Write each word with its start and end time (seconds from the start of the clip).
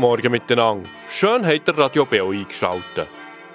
Guten 0.00 0.12
Morgen 0.12 0.32
miteinander. 0.32 0.88
Schön 1.10 1.46
habt 1.46 1.68
ihr 1.68 1.76
Radio 1.76 2.06
Beo 2.06 2.30
eingeschaltet. 2.30 3.06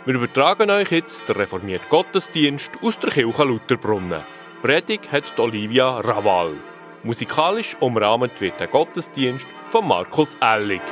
Wir 0.06 0.14
übertragen 0.14 0.70
euch 0.70 0.92
jetzt 0.92 1.28
den 1.28 1.38
reformierten 1.38 1.90
Gottesdienst 1.90 2.70
aus 2.84 3.00
der 3.00 3.10
Kirche 3.10 3.44
Lutherbrunnen. 3.44 4.22
Predigt 4.62 5.12
hat 5.12 5.40
Olivia 5.40 6.02
Raval. 6.02 6.54
Musikalisch 7.02 7.76
umrahmt 7.80 8.40
wird 8.40 8.60
der 8.60 8.68
Gottesdienst 8.68 9.48
von 9.70 9.88
Markus 9.88 10.38
Ellig. 10.40 10.84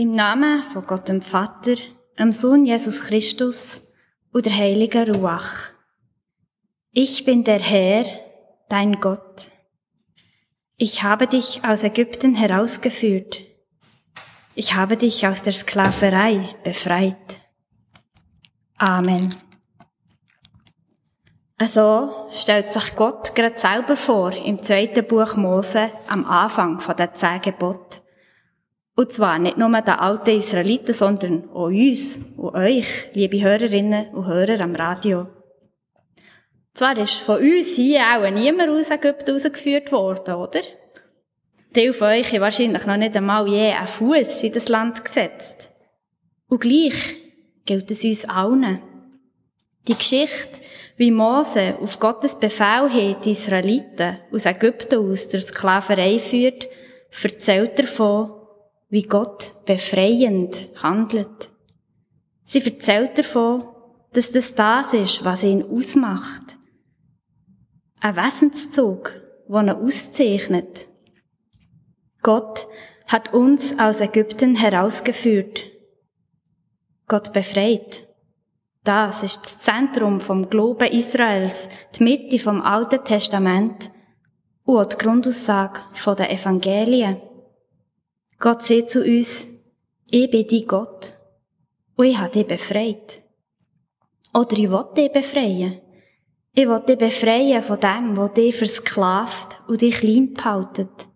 Im 0.00 0.12
Namen 0.12 0.62
von 0.62 0.86
Gott 0.86 1.10
dem 1.10 1.20
Vater, 1.20 1.74
dem 2.18 2.32
Sohn 2.32 2.64
Jesus 2.64 3.02
Christus 3.02 3.86
und 4.32 4.46
der 4.46 4.56
heiligen 4.56 5.14
Ruach. 5.14 5.74
Ich 6.90 7.26
bin 7.26 7.44
der 7.44 7.60
Herr, 7.60 8.06
dein 8.70 8.98
Gott. 8.98 9.50
Ich 10.78 11.02
habe 11.02 11.26
dich 11.26 11.62
aus 11.66 11.84
Ägypten 11.84 12.34
herausgeführt. 12.34 13.40
Ich 14.54 14.74
habe 14.74 14.96
dich 14.96 15.26
aus 15.26 15.42
der 15.42 15.52
Sklaverei 15.52 16.56
befreit. 16.64 17.38
Amen. 18.78 19.34
Also 21.58 22.30
stellt 22.32 22.72
sich 22.72 22.96
Gott 22.96 23.34
gerade 23.34 23.58
selber 23.58 23.96
vor 23.96 24.32
im 24.32 24.62
zweiten 24.62 25.06
Buch 25.06 25.36
Mose 25.36 25.90
am 26.08 26.24
Anfang 26.24 26.80
von 26.80 26.96
der 26.96 27.12
zehn 27.12 27.42
Gebote. 27.42 27.99
Und 28.96 29.12
zwar 29.12 29.38
nicht 29.38 29.56
nur 29.56 29.70
den 29.70 29.94
alten 29.94 30.36
Israeliten, 30.36 30.92
sondern 30.94 31.48
auch 31.50 31.66
uns 31.66 32.20
und 32.36 32.54
euch, 32.54 33.08
liebe 33.14 33.40
Hörerinnen 33.40 34.08
und 34.08 34.26
Hörer 34.26 34.60
am 34.60 34.74
Radio. 34.74 35.28
Zwar 36.74 36.96
ist 36.98 37.14
von 37.14 37.40
uns 37.40 37.74
hier 37.74 38.00
auch 38.00 38.30
niemand 38.30 38.70
aus 38.70 38.90
Ägypten 38.90 39.32
rausgeführt 39.32 39.90
worden, 39.92 40.34
oder? 40.34 40.60
Die 41.74 41.92
von 41.92 42.08
euch 42.08 42.32
haben 42.32 42.40
wahrscheinlich 42.40 42.86
noch 42.86 42.96
nicht 42.96 43.16
einmal 43.16 43.46
je 43.48 43.72
einen 43.72 43.86
Fuß 43.86 44.42
in 44.42 44.52
das 44.52 44.68
Land 44.68 45.04
gesetzt. 45.04 45.70
Und 46.48 46.60
gleich 46.60 47.16
gilt 47.64 47.90
es 47.90 48.02
uns 48.04 48.28
allen. 48.28 48.82
Die 49.86 49.96
Geschichte, 49.96 50.60
wie 50.96 51.10
Mose 51.10 51.76
auf 51.80 52.00
Gottes 52.00 52.38
Befehl 52.38 52.90
hin 52.90 53.16
die 53.24 53.32
Israeliten 53.32 54.18
aus 54.32 54.46
Ägypten 54.46 54.98
aus 54.98 55.28
der 55.28 55.40
Sklaverei 55.40 56.18
führt, 56.18 56.68
erzählt 57.22 57.78
davon, 57.78 58.32
wie 58.90 59.02
Gott 59.02 59.54
befreiend 59.64 60.68
handelt. 60.82 61.50
Sie 62.44 62.62
erzählt 62.62 63.18
davon, 63.18 63.64
dass 64.12 64.32
das 64.32 64.54
das 64.54 64.92
ist, 64.92 65.24
was 65.24 65.44
ihn 65.44 65.64
ausmacht. 65.64 66.58
Ein 68.00 68.16
Wesenszug, 68.16 69.12
der 69.48 69.62
ihn 69.62 69.70
auszeichnet. 69.70 70.88
Gott 72.22 72.66
hat 73.06 73.32
uns 73.32 73.78
aus 73.78 74.00
Ägypten 74.00 74.56
herausgeführt. 74.56 75.64
Gott 77.06 77.32
befreit. 77.32 78.06
Das 78.82 79.22
ist 79.22 79.44
das 79.44 79.58
Zentrum 79.58 80.20
vom 80.20 80.48
Glauben 80.48 80.90
Israels, 80.90 81.68
die 81.94 82.04
Mitte 82.04 82.38
vom 82.38 82.62
Alten 82.62 83.04
Testament 83.04 83.90
und 84.64 84.92
die 84.92 84.98
Grundaussage 84.98 85.80
der 86.16 86.32
Evangelien. 86.32 87.20
Gott 88.42 88.62
sagt 88.62 88.88
zu 88.88 89.04
uns, 89.04 89.48
ich 90.06 90.30
bin 90.30 90.46
dein 90.46 90.66
Gott 90.66 91.12
und 91.96 92.06
ich 92.06 92.16
habe 92.16 92.30
dich 92.30 92.46
befreit. 92.46 93.20
Oder 94.32 94.56
ich 94.56 94.70
will 94.70 94.86
dich 94.96 95.12
befreien. 95.12 95.82
Ich 96.54 96.66
will 96.66 96.80
dich 96.80 96.96
befreien 96.96 97.62
von 97.62 97.78
dem, 97.78 98.16
was 98.16 98.32
dich 98.32 98.56
versklavt 98.56 99.60
und 99.68 99.82
dich 99.82 99.98
klein 99.98 100.32
behaltet. 100.32 101.06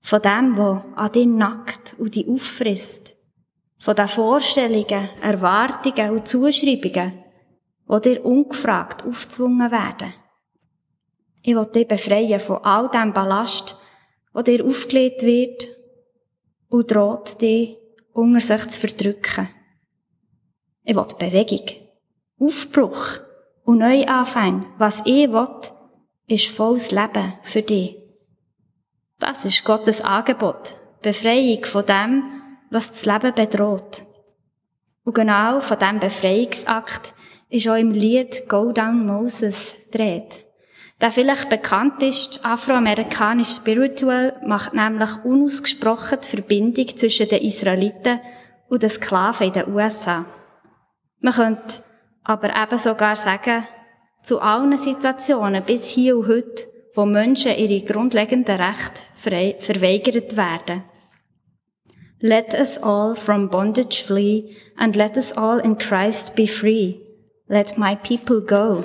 Von 0.00 0.22
dem, 0.22 0.56
was 0.56 0.82
an 0.94 1.12
dich 1.12 1.26
nackt 1.26 1.94
und 1.98 2.14
dich 2.14 2.26
auffrisst. 2.26 3.14
von 3.78 3.94
den 3.94 4.08
Vorstellungen, 4.08 5.10
Erwartungen 5.20 6.10
und 6.12 6.26
Zuschreibungen, 6.26 7.22
die 7.86 8.00
dir 8.00 8.24
ungefragt 8.24 9.04
aufzwungen 9.04 9.70
werden. 9.70 10.14
Ich 11.42 11.54
will 11.54 11.66
dich 11.66 11.86
befreien 11.86 12.40
von 12.40 12.64
all 12.64 12.88
dem 12.88 13.12
Ballast, 13.12 13.76
der 14.34 14.42
dir 14.42 14.64
aufgelegt 14.64 15.22
wird 15.22 15.75
und 16.68 16.90
droht 16.90 17.40
dich 17.40 17.76
unter 18.12 18.40
sich 18.40 18.68
zu 18.68 18.80
verdrücken. 18.80 19.48
Ich 20.84 20.96
will 20.96 21.06
Bewegung, 21.18 21.66
Aufbruch 22.38 23.20
und 23.64 23.78
Neuanfänge. 23.78 24.60
Was 24.78 25.00
ich 25.04 25.30
will, 25.30 25.48
ist 26.28 26.48
volles 26.48 26.90
Leben 26.90 27.34
für 27.42 27.62
dich. 27.62 27.96
Das 29.18 29.44
ist 29.44 29.64
Gottes 29.64 30.00
Angebot. 30.00 30.76
Befreiung 31.02 31.64
von 31.64 31.86
dem, 31.86 32.22
was 32.70 32.90
das 32.90 33.04
Leben 33.06 33.34
bedroht. 33.34 34.04
Und 35.04 35.14
genau 35.14 35.60
von 35.60 35.78
diesem 35.78 36.00
Befreiungsakt 36.00 37.14
ist 37.48 37.68
auch 37.68 37.76
im 37.76 37.92
Lied 37.92 38.48
Go 38.48 38.72
Down 38.72 39.06
Moses 39.06 39.76
dreht. 39.90 40.45
Der 41.00 41.10
vielleicht 41.10 41.50
bekannt 41.50 42.02
ist, 42.02 42.44
afroamerikanisch 42.44 43.50
Spiritual, 43.56 44.40
macht 44.44 44.72
nämlich 44.72 45.10
unausgesprochen 45.24 46.18
die 46.22 46.28
Verbindung 46.28 46.96
zwischen 46.96 47.28
den 47.28 47.42
Israeliten 47.42 48.20
und 48.68 48.82
den 48.82 48.90
Sklaven 48.90 49.48
in 49.48 49.52
den 49.52 49.74
USA. 49.74 50.24
Man 51.20 51.34
könnte 51.34 51.82
aber 52.24 52.50
eben 52.50 52.78
sogar 52.78 53.14
sagen, 53.14 53.66
zu 54.22 54.40
allen 54.40 54.76
Situationen 54.78 55.62
bis 55.64 55.86
hier 55.86 56.16
und 56.16 56.28
heute, 56.28 56.66
wo 56.94 57.04
Menschen 57.04 57.56
ihre 57.56 57.84
grundlegenden 57.84 58.60
Rechte 58.60 59.02
verweigert 59.16 60.36
werden. 60.36 60.82
Let 62.20 62.54
us 62.54 62.78
all 62.82 63.14
from 63.14 63.50
bondage 63.50 64.02
flee, 64.02 64.56
and 64.76 64.96
let 64.96 65.16
us 65.18 65.32
all 65.36 65.60
in 65.60 65.76
Christ 65.76 66.34
be 66.34 66.46
free. 66.46 66.96
Let 67.46 67.76
my 67.76 67.94
people 67.94 68.40
go. 68.40 68.80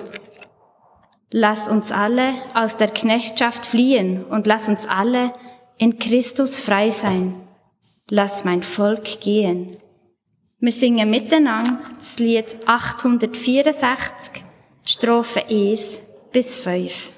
Lass 1.34 1.70
uns 1.70 1.92
alle 1.94 2.34
aus 2.54 2.76
der 2.76 2.90
Knechtschaft 2.90 3.66
fliehen 3.66 4.26
und 4.26 4.48
lass 4.48 4.68
uns 4.68 4.86
alle 4.86 5.34
in 5.78 5.98
Christus 5.98 6.60
frei 6.60 6.92
sein. 6.92 7.36
Lass 8.10 8.44
mein 8.44 8.62
Volk 8.64 9.22
gehen. 9.22 9.78
Wir 10.60 10.74
singen 10.74 11.10
miteinander 11.10 11.80
das 11.98 12.20
Lied 12.20 12.56
864, 12.66 14.44
die 14.86 14.92
Strophe 14.92 15.46
1 15.50 16.02
bis 16.34 16.58
5. 16.58 17.12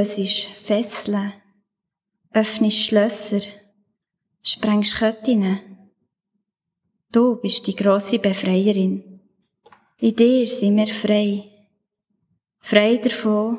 lösest 0.00 0.46
Fesseln, 0.66 1.32
öffnest 2.32 2.78
Schlösser, 2.78 3.40
sprengst 4.42 4.96
Köttinnen. 4.96 5.60
Du 7.12 7.36
bist 7.36 7.66
die 7.66 7.76
grosse 7.76 8.18
Befreierin. 8.18 9.20
In 9.98 10.16
dir 10.16 10.46
sind 10.46 10.76
wir 10.76 10.86
frei. 10.86 11.44
Frei 12.60 12.96
davon, 12.96 13.58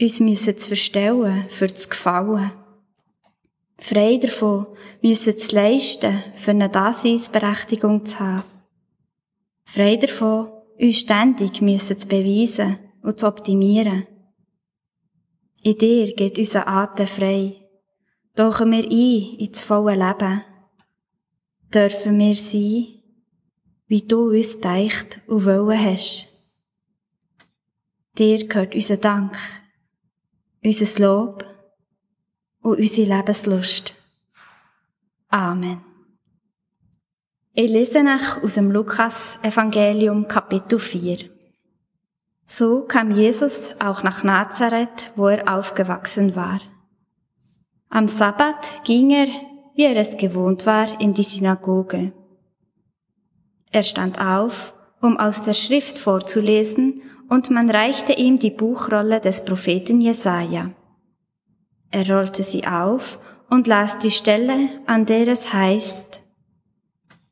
uns 0.00 0.20
müssen 0.20 0.56
zu 0.56 0.68
verstellen 0.68 1.46
für 1.48 1.66
das 1.66 1.88
Gefallen. 1.88 2.52
Frei 3.78 4.18
davon, 4.18 4.66
müssen 5.02 5.38
zu 5.38 5.56
leisten, 5.56 6.22
für 6.36 6.52
eine 6.52 6.68
Daseinsberechtigung 6.68 8.06
zu 8.06 8.20
haben. 8.20 8.44
Frei 9.64 9.96
davon, 9.96 10.50
uns 10.78 10.98
ständig 10.98 11.60
müssen 11.62 11.98
zu 11.98 12.06
beweisen 12.06 12.78
und 13.02 13.18
zu 13.18 13.26
optimieren. 13.26 14.06
In 15.62 15.76
dir 15.76 16.14
geht 16.14 16.38
unser 16.38 16.68
Atem 16.68 17.06
frei. 17.06 17.56
Tauchen 18.34 18.70
wir 18.70 18.84
ein 18.84 19.38
ins 19.38 19.62
volle 19.62 19.96
Leben. 19.96 20.42
Dürfen 21.74 22.18
wir 22.18 22.34
sein, 22.34 23.02
wie 23.88 24.06
du 24.06 24.30
uns 24.30 24.60
deicht 24.60 25.20
und 25.26 25.44
wollen 25.44 25.84
hast. 25.84 26.28
Dir 28.16 28.46
gehört 28.46 28.74
unser 28.74 28.96
Dank, 28.96 29.36
unser 30.64 31.02
Lob 31.02 31.44
und 32.62 32.78
unsere 32.78 33.16
Lebenslust. 33.16 33.94
Amen. 35.28 35.80
Ich 37.52 37.70
lese 37.70 38.04
nach 38.04 38.42
aus 38.42 38.54
dem 38.54 38.70
Lukas-Evangelium 38.70 40.28
Kapitel 40.28 40.78
4. 40.78 41.37
So 42.50 42.80
kam 42.80 43.10
Jesus 43.10 43.78
auch 43.78 44.02
nach 44.02 44.24
Nazareth, 44.24 45.12
wo 45.16 45.28
er 45.28 45.54
aufgewachsen 45.54 46.34
war. 46.34 46.60
Am 47.90 48.08
Sabbat 48.08 48.84
ging 48.84 49.10
er, 49.10 49.28
wie 49.74 49.84
er 49.84 49.96
es 49.96 50.16
gewohnt 50.16 50.64
war, 50.64 50.98
in 50.98 51.12
die 51.12 51.24
Synagoge. 51.24 52.12
Er 53.70 53.82
stand 53.82 54.18
auf, 54.18 54.72
um 55.02 55.18
aus 55.18 55.42
der 55.42 55.52
Schrift 55.52 55.98
vorzulesen, 55.98 57.02
und 57.28 57.50
man 57.50 57.68
reichte 57.68 58.14
ihm 58.14 58.38
die 58.38 58.50
Buchrolle 58.50 59.20
des 59.20 59.44
Propheten 59.44 60.00
Jesaja. 60.00 60.70
Er 61.90 62.10
rollte 62.10 62.42
sie 62.42 62.66
auf 62.66 63.18
und 63.50 63.66
las 63.66 63.98
die 63.98 64.10
Stelle, 64.10 64.70
an 64.86 65.04
der 65.04 65.28
es 65.28 65.52
heißt, 65.52 66.22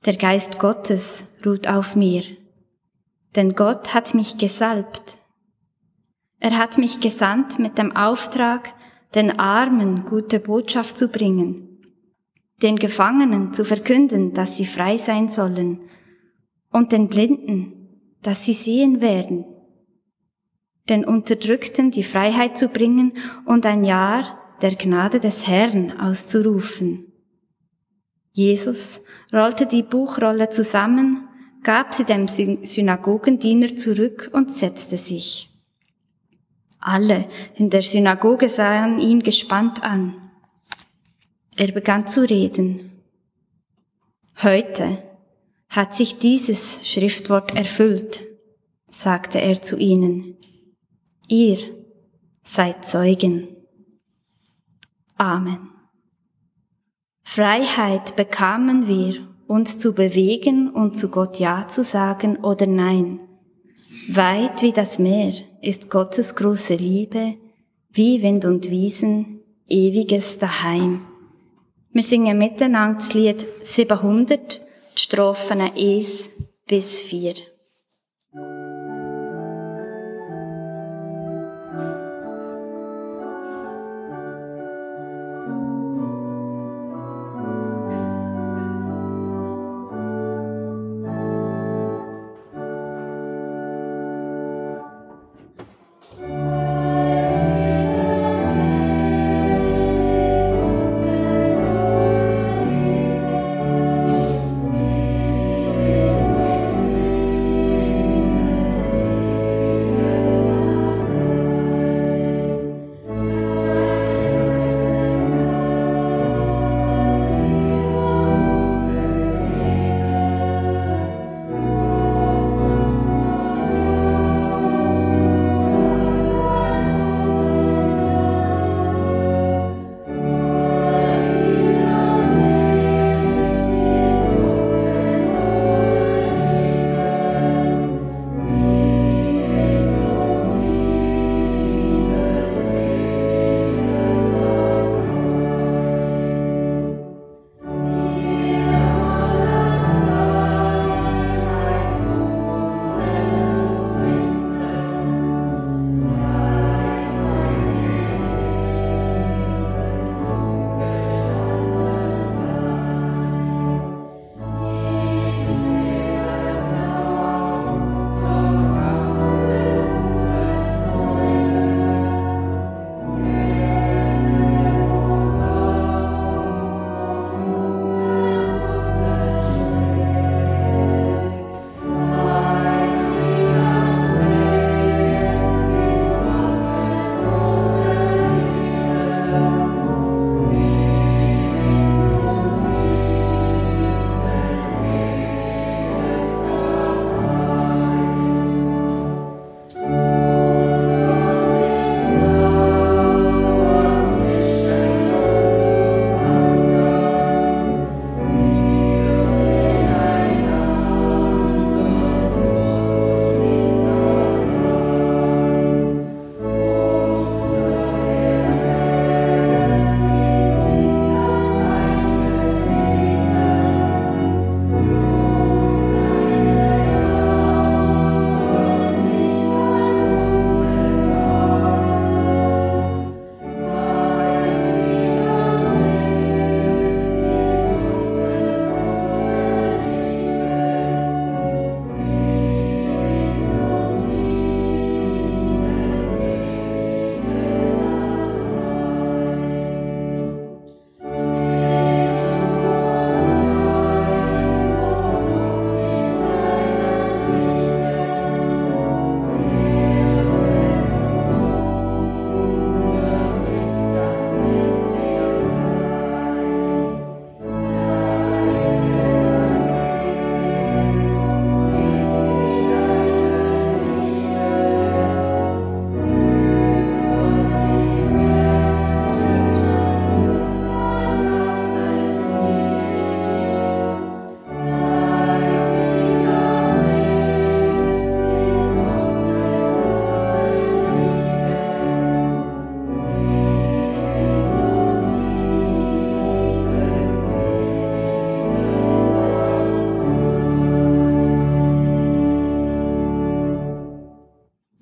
der 0.04 0.16
Geist 0.16 0.58
Gottes 0.58 1.34
ruht 1.46 1.66
auf 1.66 1.96
mir, 1.96 2.22
denn 3.36 3.54
Gott 3.54 3.94
hat 3.94 4.14
mich 4.14 4.38
gesalbt. 4.38 5.18
Er 6.40 6.58
hat 6.58 6.78
mich 6.78 7.00
gesandt 7.00 7.58
mit 7.58 7.78
dem 7.78 7.94
Auftrag, 7.94 8.74
den 9.14 9.38
Armen 9.38 10.04
gute 10.04 10.40
Botschaft 10.40 10.98
zu 10.98 11.08
bringen, 11.08 11.80
den 12.62 12.76
Gefangenen 12.76 13.52
zu 13.52 13.64
verkünden, 13.64 14.34
dass 14.34 14.56
sie 14.56 14.66
frei 14.66 14.96
sein 14.96 15.28
sollen, 15.28 15.84
und 16.70 16.92
den 16.92 17.08
Blinden, 17.08 18.16
dass 18.22 18.44
sie 18.44 18.52
sehen 18.52 19.00
werden, 19.00 19.44
den 20.88 21.04
Unterdrückten 21.04 21.90
die 21.90 22.02
Freiheit 22.02 22.58
zu 22.58 22.68
bringen 22.68 23.16
und 23.46 23.64
ein 23.64 23.84
Jahr 23.84 24.38
der 24.60 24.74
Gnade 24.74 25.20
des 25.20 25.46
Herrn 25.46 25.98
auszurufen. 25.98 27.12
Jesus 28.32 29.04
rollte 29.32 29.66
die 29.66 29.82
Buchrolle 29.82 30.50
zusammen, 30.50 31.28
gab 31.66 31.94
sie 31.94 32.04
dem 32.04 32.28
Synagogendiener 32.28 33.74
zurück 33.74 34.30
und 34.32 34.56
setzte 34.56 34.96
sich. 34.96 35.50
Alle 36.78 37.28
in 37.56 37.70
der 37.70 37.82
Synagoge 37.82 38.48
sahen 38.48 39.00
ihn 39.00 39.20
gespannt 39.20 39.82
an. 39.82 40.30
Er 41.56 41.72
begann 41.72 42.06
zu 42.06 42.20
reden. 42.20 43.02
Heute 44.40 45.02
hat 45.68 45.96
sich 45.96 46.20
dieses 46.20 46.88
Schriftwort 46.88 47.56
erfüllt, 47.56 48.22
sagte 48.88 49.40
er 49.40 49.60
zu 49.60 49.76
ihnen. 49.76 50.36
Ihr 51.26 51.58
seid 52.44 52.84
Zeugen. 52.84 53.48
Amen. 55.16 55.70
Freiheit 57.24 58.14
bekamen 58.14 58.86
wir, 58.86 59.35
uns 59.46 59.78
zu 59.78 59.94
bewegen 59.94 60.70
und 60.70 60.96
zu 60.96 61.08
Gott 61.08 61.38
Ja 61.38 61.68
zu 61.68 61.84
sagen 61.84 62.38
oder 62.38 62.66
Nein. 62.66 63.22
Weit 64.08 64.62
wie 64.62 64.72
das 64.72 64.98
Meer 64.98 65.32
ist 65.62 65.90
Gottes 65.90 66.36
große 66.36 66.74
Liebe, 66.74 67.34
wie 67.90 68.22
Wind 68.22 68.44
und 68.44 68.70
Wiesen, 68.70 69.40
ewiges 69.68 70.38
Daheim. 70.38 71.00
Wir 71.92 72.02
singen 72.02 72.38
miteinander 72.38 72.98
das 72.98 73.14
Lied 73.14 73.46
700, 73.64 74.60
die 74.96 75.00
Strophen 75.00 75.60
1 75.60 76.30
bis 76.66 77.00
4. 77.02 77.34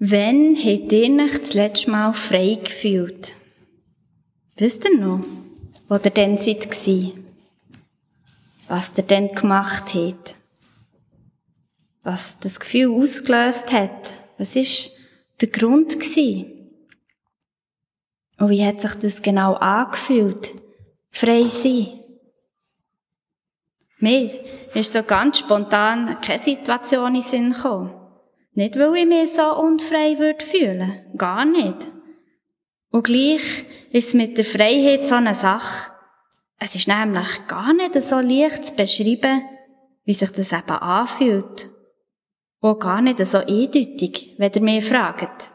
Wann 0.07 0.55
habt 0.55 0.93
ihr 0.93 1.25
euch 1.25 1.39
das 1.39 1.55
letzte 1.55 1.91
Mal 1.91 2.13
frei 2.13 2.59
gefühlt? 2.63 3.33
Wisst 4.55 4.85
ihr 4.85 4.99
noch, 4.99 5.21
wo 5.89 5.95
ihr 5.95 6.11
denn 6.11 6.37
seid? 6.37 6.69
Was 8.69 8.93
ihr 8.99 9.05
denn 9.05 9.35
gemacht 9.35 9.95
habt? 9.95 10.37
Was 12.03 12.39
das 12.39 12.61
Gefühl 12.61 12.91
ausgelöst 12.91 13.73
hat? 13.73 14.13
Was 14.37 14.55
ist 14.57 14.91
der 15.41 15.49
Grund? 15.49 15.95
Und 15.95 16.05
wie 18.51 18.67
hat 18.67 18.83
sich 18.83 18.95
das 18.97 19.23
genau 19.23 19.55
angefühlt? 19.55 20.53
Frei 21.13 21.49
sein? 21.49 22.01
Mir 24.01 24.45
ist 24.75 24.93
so 24.93 25.03
ganz 25.03 25.39
spontan 25.39 26.21
keine 26.21 26.43
Situation 26.43 27.15
in 27.15 27.17
den 27.23 27.23
Sinn 27.23 27.53
gekommen. 27.55 28.04
Nicht, 28.55 28.79
weil 28.79 28.97
ich 28.97 29.07
mich 29.07 29.33
so 29.33 29.57
unfrei 29.57 30.17
würde 30.19 30.45
fühlen. 30.45 31.01
Gar 31.17 31.45
nicht. 31.45 31.89
Und 32.91 33.05
gleich 33.05 33.67
ist 33.91 34.09
es 34.09 34.15
mit 34.15 34.39
der 34.39 34.45
Freiheit 34.45 35.09
so 35.09 35.17
eine 35.17 35.35
Sache. 35.35 35.91
Es 36.61 36.77
ist 36.77 36.87
nämlich 36.87 37.47
gar 37.49 37.75
nicht 37.75 38.01
so 38.01 38.21
leicht 38.21 38.67
zu 38.67 38.75
beschreiben, 38.77 39.43
wie 40.05 40.15
sich 40.15 40.31
das 40.31 40.53
eben 40.53 40.71
anfühlt. 40.71 41.69
Und 42.61 42.79
gar 42.79 43.03
nicht 43.03 43.25
so 43.27 43.39
eindeutig, 43.39 44.35
wenn 44.39 44.53
ihr 44.53 44.63
mich 44.63 44.85
fragt. 44.85 45.51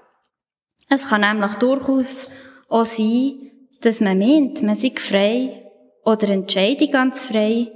Es 0.89 1.07
kann 1.07 1.21
nämlich 1.21 1.55
durchaus 1.55 2.29
auch 2.67 2.83
sein, 2.83 3.51
dass 3.81 4.01
man 4.01 4.19
meint, 4.19 4.61
man 4.61 4.75
sei 4.75 4.91
frei 4.95 5.71
oder 6.03 6.27
entscheidet 6.29 6.91
ganz 6.91 7.23
frei, 7.23 7.71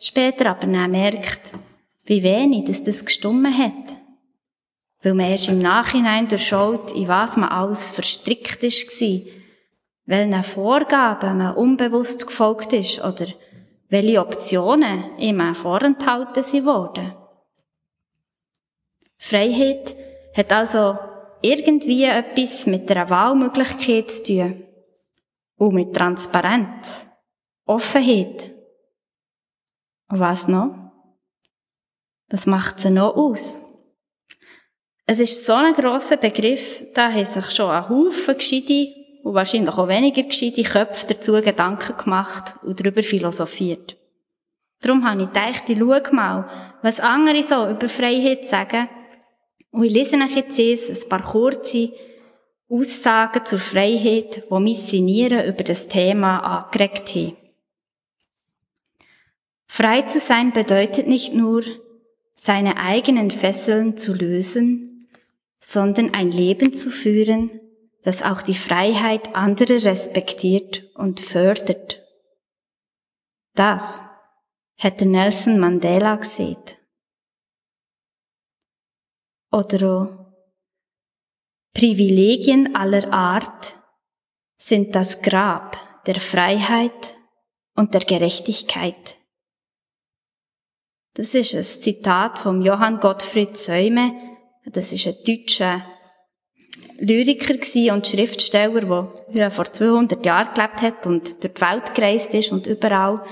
später 0.00 0.46
aber 0.46 0.66
dann 0.66 0.90
merkt, 0.90 1.52
wie 2.06 2.24
wenig 2.24 2.64
dass 2.64 2.82
das 2.82 3.04
gestummen 3.04 3.56
hat 3.56 3.93
weil 5.04 5.14
man 5.14 5.30
erst 5.30 5.48
im 5.48 5.58
Nachhinein 5.58 6.28
durchschaut, 6.28 6.90
in 6.92 7.08
was 7.08 7.36
man 7.36 7.50
alles 7.50 7.90
verstrickt 7.90 8.62
war, 8.62 9.32
welchen 10.06 10.44
Vorgaben 10.44 11.38
man 11.38 11.54
unbewusst 11.54 12.26
gefolgt 12.26 12.72
ist 12.72 13.04
oder 13.04 13.26
welche 13.90 14.20
Optionen 14.20 15.18
ihm 15.18 15.54
vorenthalten 15.54 16.64
wurden. 16.64 17.14
Freiheit 19.18 19.94
hat 20.34 20.50
also 20.52 20.98
irgendwie 21.42 22.04
etwas 22.04 22.66
mit 22.66 22.90
einer 22.90 23.10
Wahlmöglichkeit 23.10 24.10
zu 24.10 24.24
tun 24.24 24.64
und 25.56 25.74
mit 25.74 25.94
Transparenz, 25.94 27.06
Offenheit. 27.66 28.50
Und 30.08 30.20
was 30.20 30.48
noch? 30.48 30.74
Was 32.30 32.46
macht 32.46 32.80
sie 32.80 32.90
noch 32.90 33.14
aus? 33.14 33.73
Es 35.06 35.20
ist 35.20 35.44
so 35.44 35.52
ein 35.52 35.74
grosser 35.74 36.16
Begriff, 36.16 36.82
da 36.94 37.12
haben 37.12 37.24
sich 37.24 37.50
schon 37.50 37.70
ein 37.70 37.88
Haufen 37.88 38.38
gescheite 38.38 38.88
und 39.22 39.34
wahrscheinlich 39.34 39.74
auch 39.74 39.86
weniger 39.86 40.22
gescheite 40.22 40.62
Köpfe 40.62 41.06
dazu 41.08 41.32
Gedanken 41.32 41.96
gemacht 41.96 42.54
und 42.62 42.80
darüber 42.80 43.02
philosophiert. 43.02 43.96
Darum 44.80 45.08
habe 45.08 45.22
ich 45.22 45.28
gedacht, 45.28 45.68
ich 45.68 45.78
schaue 45.78 46.02
mal, 46.12 46.78
was 46.82 47.00
andere 47.00 47.42
so 47.42 47.68
über 47.68 47.88
Freiheit 47.88 48.48
sagen. 48.48 48.88
Und 49.70 49.84
ich 49.84 49.92
lese 49.92 50.16
euch 50.16 50.36
jetzt 50.36 50.58
ein 50.58 51.08
paar 51.08 51.22
kurze 51.22 51.92
Aussagen 52.68 53.44
zur 53.44 53.58
Freiheit, 53.58 54.44
die 54.50 54.60
Missionieren 54.60 55.46
über 55.46 55.64
das 55.64 55.86
Thema 55.88 56.38
angeregt 56.38 57.14
haben. 57.14 57.36
Frei 59.66 60.02
zu 60.02 60.18
sein 60.18 60.52
bedeutet 60.52 61.08
nicht 61.08 61.34
nur, 61.34 61.62
seine 62.34 62.76
eigenen 62.76 63.30
Fesseln 63.30 63.96
zu 63.96 64.12
lösen, 64.12 64.93
sondern 65.66 66.12
ein 66.12 66.30
Leben 66.30 66.76
zu 66.76 66.90
führen, 66.90 67.60
das 68.02 68.22
auch 68.22 68.42
die 68.42 68.54
Freiheit 68.54 69.34
anderer 69.34 69.82
respektiert 69.84 70.84
und 70.94 71.20
fördert. 71.20 72.02
Das 73.54 74.02
hätte 74.76 75.06
Nelson 75.06 75.58
Mandela 75.58 76.16
gesehen. 76.16 76.62
Oder 79.50 79.88
auch, 79.88 80.34
Privilegien 81.72 82.76
aller 82.76 83.12
Art 83.12 83.74
sind 84.56 84.94
das 84.94 85.22
Grab 85.22 85.76
der 86.04 86.16
Freiheit 86.16 87.16
und 87.74 87.94
der 87.94 88.02
Gerechtigkeit. 88.02 89.16
Das 91.14 91.34
ist 91.34 91.54
ein 91.54 91.64
Zitat 91.64 92.38
vom 92.38 92.60
Johann 92.60 93.00
Gottfried 93.00 93.56
Säume, 93.56 94.33
das 94.66 94.92
ist 94.92 95.06
ein 95.06 95.16
deutscher 95.26 95.84
Lyriker 96.98 97.94
und 97.94 98.06
Schriftsteller, 98.06 99.12
der 99.28 99.50
vor 99.50 99.64
200 99.64 100.24
Jahren 100.24 100.54
gelebt 100.54 100.82
hat 100.82 101.06
und 101.06 101.42
durch 101.42 101.54
die 101.54 101.60
Welt 101.60 101.94
gereist 101.94 102.34
ist 102.34 102.52
und 102.52 102.66
überall 102.66 103.24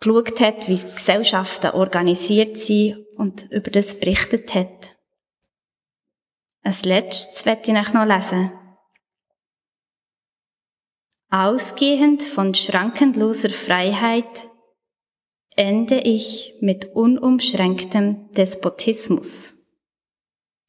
geschaut 0.00 0.40
hat, 0.40 0.68
wie 0.68 0.78
Gesellschaften 0.78 1.72
organisiert 1.72 2.58
sind 2.58 3.06
und 3.16 3.50
über 3.50 3.70
das 3.70 3.98
berichtet 3.98 4.54
hat. 4.54 4.96
Als 6.62 6.84
letztes 6.84 7.44
werde 7.46 7.62
ich 7.64 7.92
noch 7.92 8.04
lesen. 8.04 8.52
Ausgehend 11.28 12.22
von 12.22 12.54
schrankenloser 12.54 13.50
Freiheit 13.50 14.48
ende 15.56 16.00
ich 16.00 16.54
mit 16.60 16.94
unumschränktem 16.94 18.30
Despotismus 18.32 19.61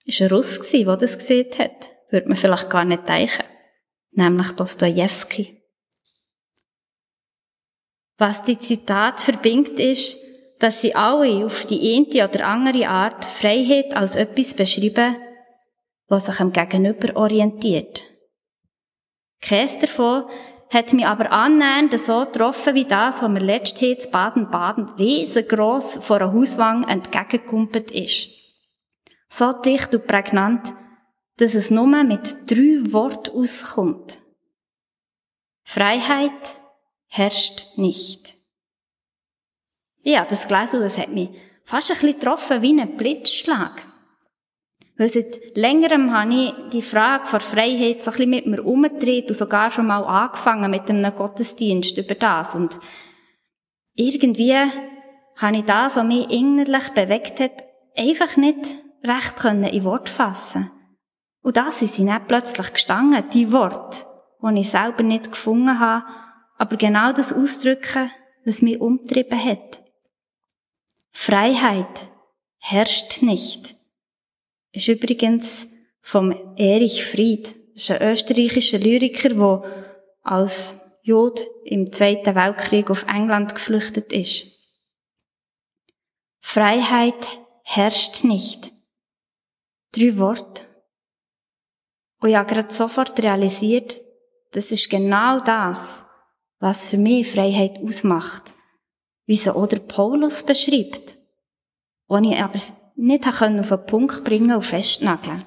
ist 0.05 0.21
ein 0.21 0.29
Russ 0.29 0.59
gewesen, 0.59 0.85
der 0.85 0.97
das 0.97 1.17
gesehen 1.17 1.49
hat. 1.57 1.91
Würde 2.09 2.27
man 2.27 2.37
vielleicht 2.37 2.69
gar 2.69 2.85
nicht 2.85 3.07
denken. 3.07 3.43
Nämlich 4.11 4.51
Dostoevsky. 4.51 5.61
Was 8.17 8.43
die 8.43 8.59
Zitat 8.59 9.21
verbindet 9.21 9.79
ist, 9.79 10.17
dass 10.59 10.81
sie 10.81 10.95
alle 10.95 11.45
auf 11.45 11.65
die 11.65 11.95
eine 11.95 12.29
oder 12.29 12.47
andere 12.47 12.87
Art 12.87 13.25
Freiheit 13.25 13.95
als 13.95 14.15
etwas 14.15 14.53
beschreiben, 14.53 15.17
was 16.07 16.27
sich 16.27 16.39
am 16.39 16.53
Gegenüber 16.53 17.15
orientiert. 17.15 18.03
Keines 19.41 19.79
davon 19.79 20.25
hat 20.69 20.93
mich 20.93 21.05
aber 21.05 21.31
annähernd 21.31 21.97
so 21.99 22.21
getroffen 22.21 22.75
wie 22.75 22.85
das, 22.85 23.21
was 23.23 23.29
mir 23.29 23.39
letztens 23.39 24.09
Baden-Baden 24.09 24.89
riesengroß 24.97 25.97
vor 25.97 26.17
einer 26.17 26.33
Hauswang 26.33 26.87
entgegengekumpelt 26.87 27.91
ist 27.91 28.42
so 29.33 29.51
dicht 29.51 29.93
und 29.95 30.05
prägnant, 30.05 30.73
dass 31.37 31.55
es 31.55 31.71
nur 31.71 31.87
mit 31.87 32.51
drei 32.51 32.91
Worten 32.93 33.35
auskommt. 33.35 34.21
Freiheit 35.63 36.59
herrscht 37.07 37.77
nicht. 37.77 38.35
Ja, 40.03 40.25
das 40.25 40.47
gelesen 40.47 40.83
es 40.83 40.99
hat 40.99 41.09
mich 41.09 41.29
fast 41.63 41.89
ein 41.89 41.95
bisschen 41.95 42.19
getroffen 42.19 42.61
wie 42.61 42.79
ein 42.79 42.95
Blitzschlag. 42.95 43.83
Weil 44.97 45.09
seit 45.09 45.57
längerem 45.57 46.15
habe 46.15 46.33
ich 46.33 46.53
die 46.71 46.83
Frage 46.83 47.25
von 47.25 47.39
Freiheit 47.39 48.03
so 48.03 48.11
ein 48.11 48.17
bisschen 48.17 48.29
mit 48.29 48.45
mir 48.45 48.63
umgedreht 48.63 49.29
und 49.29 49.37
sogar 49.37 49.71
schon 49.71 49.87
mal 49.87 50.03
angefangen 50.03 50.69
mit 50.69 50.87
einem 50.89 51.15
Gottesdienst 51.15 51.97
über 51.97 52.13
das. 52.13 52.53
Und 52.53 52.79
irgendwie 53.95 54.53
habe 54.53 55.57
ich 55.57 55.63
das, 55.63 55.95
was 55.95 56.05
mich 56.05 56.29
innerlich 56.29 56.89
bewegt 56.89 57.39
hat, 57.39 57.63
einfach 57.97 58.37
nicht 58.37 58.82
recht 59.03 59.35
können 59.35 59.63
in 59.63 59.83
Wort 59.83 60.09
fassen. 60.09 60.71
Und 61.41 61.57
da 61.57 61.71
sind 61.71 61.91
sie 61.91 62.03
nicht 62.03 62.27
plötzlich 62.27 62.71
gestanden, 62.71 63.29
die 63.31 63.51
Worte, 63.51 64.05
die 64.41 64.61
ich 64.61 64.69
selber 64.69 65.03
nicht 65.03 65.31
gefunden 65.31 65.79
habe, 65.79 66.05
aber 66.57 66.77
genau 66.77 67.11
das 67.11 67.33
ausdrücken, 67.33 68.11
was 68.45 68.61
mich 68.61 68.79
umtrieben 68.79 69.43
hat. 69.43 69.81
Freiheit 71.11 72.09
herrscht 72.57 73.21
nicht. 73.21 73.75
Ist 74.71 74.87
übrigens 74.87 75.67
vom 76.01 76.55
Erich 76.57 77.05
Fried. 77.05 77.55
Das 77.73 77.83
ist 77.83 77.91
ein 77.91 78.11
österreichischer 78.11 78.79
Lyriker, 78.79 79.29
der 79.29 79.93
als 80.21 80.81
Jod 81.03 81.45
im 81.65 81.91
Zweiten 81.91 82.35
Weltkrieg 82.35 82.89
auf 82.89 83.03
England 83.07 83.55
geflüchtet 83.55 84.13
ist. 84.13 84.47
Freiheit 86.39 87.39
herrscht 87.63 88.23
nicht. 88.23 88.72
Drei 89.95 90.17
Worte. 90.17 90.63
Und 92.19 92.29
ich 92.29 92.35
habe 92.35 92.51
gerade 92.51 92.73
sofort 92.73 93.21
realisiert, 93.21 94.01
das 94.51 94.71
ist 94.71 94.89
genau 94.89 95.39
das, 95.39 96.05
was 96.59 96.87
für 96.87 96.97
mich 96.97 97.29
Freiheit 97.29 97.79
ausmacht. 97.83 98.53
Wie 99.25 99.35
sie 99.35 99.53
auch 99.53 99.67
der 99.67 99.79
Paulus 99.79 100.43
beschreibt. 100.43 101.17
Und 102.07 102.25
ich 102.25 102.37
aber 102.37 102.59
nicht 102.95 103.27
auf 103.27 103.39
den 103.69 103.85
Punkt 103.85 104.23
bringen 104.23 104.55
und 104.55 104.65
festnageln. 104.65 105.45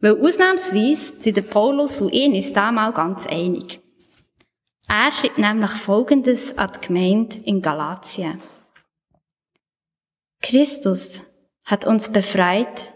Weil 0.00 0.20
ausnahmsweise 0.20 1.20
sind 1.20 1.36
der 1.36 1.42
Paulus 1.42 2.00
und 2.00 2.12
ich 2.12 2.34
uns 2.34 2.52
da 2.52 2.72
mal 2.72 2.92
ganz 2.92 3.26
einig. 3.26 3.80
Er 4.88 5.12
schreibt 5.12 5.38
nämlich 5.38 5.70
Folgendes 5.70 6.58
an 6.58 6.70
die 6.74 6.86
Gemeinde 6.86 7.36
in 7.44 7.62
Galatien. 7.62 8.42
Christus 10.40 11.20
hat 11.64 11.86
uns 11.86 12.10
befreit 12.10 12.92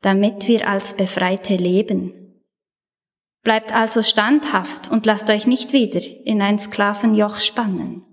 damit 0.00 0.46
wir 0.48 0.68
als 0.68 0.96
Befreite 0.96 1.56
leben. 1.56 2.42
Bleibt 3.42 3.72
also 3.74 4.02
standhaft 4.02 4.90
und 4.90 5.06
lasst 5.06 5.30
euch 5.30 5.46
nicht 5.46 5.72
wieder 5.72 6.00
in 6.24 6.42
ein 6.42 6.58
Sklavenjoch 6.58 7.38
spannen. 7.38 8.04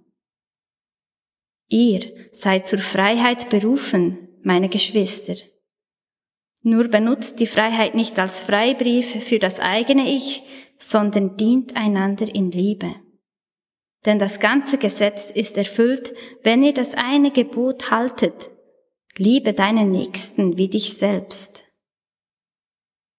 Ihr 1.69 2.11
seid 2.31 2.67
zur 2.67 2.79
Freiheit 2.79 3.49
berufen, 3.49 4.29
meine 4.43 4.69
Geschwister. 4.69 5.35
Nur 6.61 6.87
benutzt 6.87 7.39
die 7.39 7.47
Freiheit 7.47 7.95
nicht 7.95 8.19
als 8.19 8.39
Freibrief 8.39 9.23
für 9.23 9.39
das 9.39 9.59
eigene 9.59 10.07
Ich, 10.09 10.43
sondern 10.77 11.35
dient 11.35 11.75
einander 11.75 12.33
in 12.33 12.51
Liebe. 12.51 12.95
Denn 14.05 14.19
das 14.19 14.39
ganze 14.39 14.77
Gesetz 14.77 15.29
ist 15.29 15.57
erfüllt, 15.57 16.13
wenn 16.43 16.61
ihr 16.61 16.73
das 16.73 16.93
eine 16.93 17.31
Gebot 17.31 17.89
haltet. 17.91 18.51
Liebe 19.17 19.53
deinen 19.53 19.91
Nächsten 19.91 20.57
wie 20.57 20.67
dich 20.67 20.97
selbst. 20.97 21.52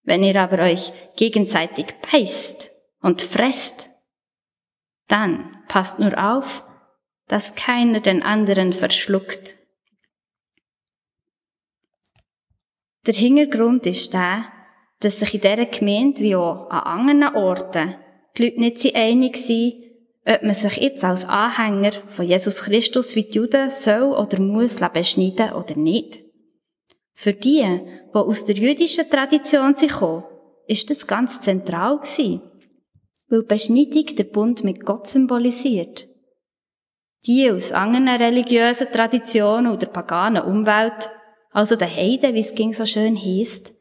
Wenn 0.05 0.23
ihr 0.23 0.41
aber 0.41 0.63
euch 0.63 0.93
gegenseitig 1.17 1.87
beißt 2.13 2.71
und 3.01 3.23
fresst, 3.23 3.89
dann 5.09 5.63
passt 5.69 5.99
nur 5.99 6.17
auf, 6.23 6.65
dass 7.27 7.55
keiner 7.55 8.01
den 8.01 8.23
anderen 8.23 8.73
verschluckt. 8.73 9.57
Der 13.07 13.15
Hintergrund 13.15 13.87
ist 13.87 14.15
der, 14.15 14.45
dass 15.01 15.21
sich 15.21 15.35
in 15.35 15.41
dieser 15.41 15.67
Gemeinde 15.67 16.21
wie 16.21 16.37
auch 16.37 16.71
an 16.71 17.11
anderen 17.11 17.37
Orten 17.37 17.97
die 18.37 18.45
Leute 18.45 18.61
nicht 18.61 18.97
einig 18.97 19.37
sind, 19.37 19.75
ob 20.27 20.43
man 20.43 20.55
sich 20.55 20.77
jetzt 20.77 21.05
als 21.05 21.27
Anhänger 21.27 21.93
von 22.09 22.27
Jesus 22.27 22.63
Christus 22.63 23.15
wie 23.15 23.25
die 23.25 23.37
Juden 23.37 23.69
soll 23.69 24.13
oder 24.13 24.41
muss 24.41 24.77
beschneiden 24.77 25.53
oder 25.53 25.77
nicht. 25.77 26.25
Für 27.13 27.35
die, 27.35 27.63
die 28.15 28.19
aus 28.19 28.45
der 28.45 28.55
jüdischen 28.55 29.11
Tradition 29.11 29.75
gekommen, 29.75 30.25
ist 30.69 30.89
das 30.89 31.07
ganz 31.07 31.41
zentral 31.41 31.99
gewesen, 31.99 32.43
weil 33.29 33.43
Beschneidung 33.43 34.07
den 34.17 34.31
Bund 34.31 34.63
mit 34.65 34.87
Gott 34.87 35.09
symbolisiert. 35.09 36.07
Die 37.27 37.51
aus 37.51 37.73
anderen 37.73 38.09
religiösen 38.09 38.87
Traditionen 38.93 39.73
oder 39.73 39.87
paganen 39.87 40.45
Umwelt, 40.45 41.11
also 41.51 41.75
der 41.75 41.95
Heiden, 41.95 42.35
wie 42.35 42.41
es 42.41 42.55
ging 42.55 42.73
so 42.73 42.87
schön 42.87 43.17
heisst, 43.17 43.73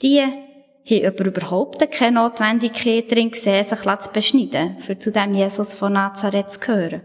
die 0.00 0.20
haben 0.22 1.26
überhaupt 1.26 1.90
keine 1.90 2.20
Notwendigkeit 2.20 3.10
darin 3.10 3.30
gesehen, 3.30 3.64
sich 3.64 3.80
zu 3.80 4.12
beschneiden, 4.12 4.78
für 4.78 4.98
zu 4.98 5.10
dem 5.10 5.34
Jesus 5.34 5.74
von 5.74 5.94
Nazareth 5.94 6.52
zu 6.52 6.60
gehören. 6.60 7.02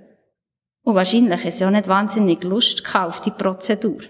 Und 0.84 0.96
wahrscheinlich 0.96 1.44
ist 1.46 1.60
ja 1.60 1.72
nicht 1.72 1.88
wahnsinnig 1.88 2.44
Lust 2.44 2.84
auf 2.96 3.22
die 3.22 3.32
Prozedur. 3.32 4.02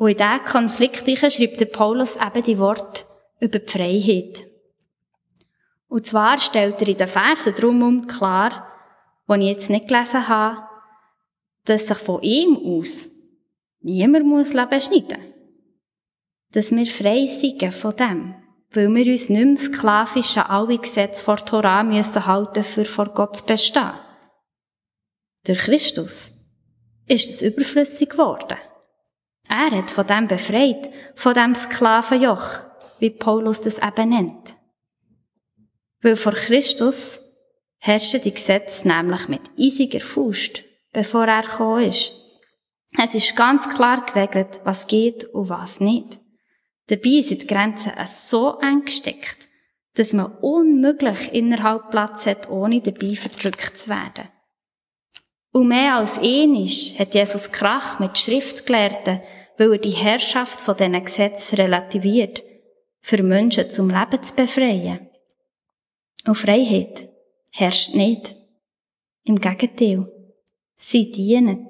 Und 0.00 0.12
in 0.12 0.16
diesen 0.16 0.44
Konflikt 0.46 1.06
schreibt 1.06 1.60
der 1.60 1.66
Paulus 1.66 2.16
eben 2.16 2.42
die 2.42 2.58
Worte 2.58 3.04
über 3.38 3.58
die 3.58 3.70
Freiheit. 3.70 4.46
Und 5.88 6.06
zwar 6.06 6.38
stellt 6.38 6.80
er 6.80 6.88
in 6.88 6.96
den 6.96 7.06
Versen 7.06 7.54
drumherum 7.54 8.06
klar, 8.06 8.66
die 9.28 9.40
ich 9.40 9.48
jetzt 9.50 9.68
nicht 9.68 9.88
gelesen 9.88 10.26
habe, 10.26 10.62
dass 11.66 11.86
sich 11.86 11.98
von 11.98 12.22
ihm 12.22 12.56
aus 12.56 13.10
niemand 13.82 14.24
muss 14.24 14.54
beschneiden 14.54 15.20
muss 15.20 15.34
dass 16.52 16.70
wir 16.70 16.86
frei 16.86 17.26
sind 17.26 17.62
von 17.74 17.94
dem, 17.94 18.34
weil 18.70 18.88
wir 18.94 19.06
uns 19.06 19.28
nicht 19.28 19.44
mehr 19.44 19.56
sklavisch 19.58 20.38
an 20.38 20.46
alle 20.46 20.78
Gesetze 20.78 21.22
vor 21.22 21.44
Torah 21.44 21.82
müssen 21.82 22.24
halten, 22.24 22.64
für 22.64 22.86
vor 22.86 23.10
Gott 23.10 23.36
zu 23.36 23.44
bestehen. 23.44 23.92
Durch 25.44 25.58
Christus 25.58 26.32
ist 27.06 27.28
es 27.28 27.42
überflüssig 27.42 28.08
geworden. 28.08 28.56
Er 29.50 29.72
hat 29.72 29.90
von 29.90 30.06
dem 30.06 30.28
befreit, 30.28 30.90
von 31.16 31.34
dem 31.34 31.56
Sklavenjoch, 31.56 32.60
wie 33.00 33.10
Paulus 33.10 33.60
das 33.60 33.78
eben 33.78 34.10
nennt. 34.10 34.56
Weil 36.02 36.14
vor 36.14 36.34
Christus 36.34 37.20
herrschen 37.78 38.22
die 38.22 38.32
Gesetze 38.32 38.86
nämlich 38.86 39.26
mit 39.26 39.40
eisiger 39.58 39.98
Faust, 39.98 40.62
bevor 40.92 41.26
er 41.26 41.42
gekommen 41.42 41.88
ist. 41.88 42.12
Es 42.96 43.16
ist 43.16 43.34
ganz 43.34 43.68
klar 43.68 44.06
geregelt, 44.06 44.60
was 44.62 44.86
geht 44.86 45.24
und 45.24 45.48
was 45.48 45.80
nicht. 45.80 46.20
Dabei 46.86 47.20
sind 47.20 47.42
die 47.42 47.46
Grenzen 47.48 47.92
so 48.06 48.56
eng 48.60 48.84
gesteckt, 48.84 49.48
dass 49.94 50.12
man 50.12 50.30
unmöglich 50.40 51.32
innerhalb 51.32 51.90
Platz 51.90 52.24
hat, 52.24 52.48
ohne 52.48 52.82
dabei 52.82 53.16
verdrückt 53.16 53.76
zu 53.76 53.88
werden. 53.88 54.28
Und 55.52 55.66
mehr 55.66 55.96
als 55.96 56.18
ähnlich 56.18 56.96
hat 57.00 57.14
Jesus 57.14 57.50
Krach 57.50 57.98
mit 57.98 58.16
Schriftgelehrten, 58.16 59.20
weil 59.60 59.72
er 59.72 59.78
die 59.78 59.90
Herrschaft 59.90 60.58
von 60.58 60.74
diesen 60.74 61.04
Gesetzen 61.04 61.56
relativiert, 61.56 62.42
für 63.02 63.22
Menschen 63.22 63.70
zum 63.70 63.90
Leben 63.90 64.22
zu 64.22 64.34
befreien. 64.34 65.10
Und 66.26 66.36
Freiheit 66.36 67.10
herrscht 67.52 67.94
nicht. 67.94 68.36
Im 69.24 69.38
Gegenteil. 69.38 70.10
Sie 70.76 71.10
dienen. 71.10 71.68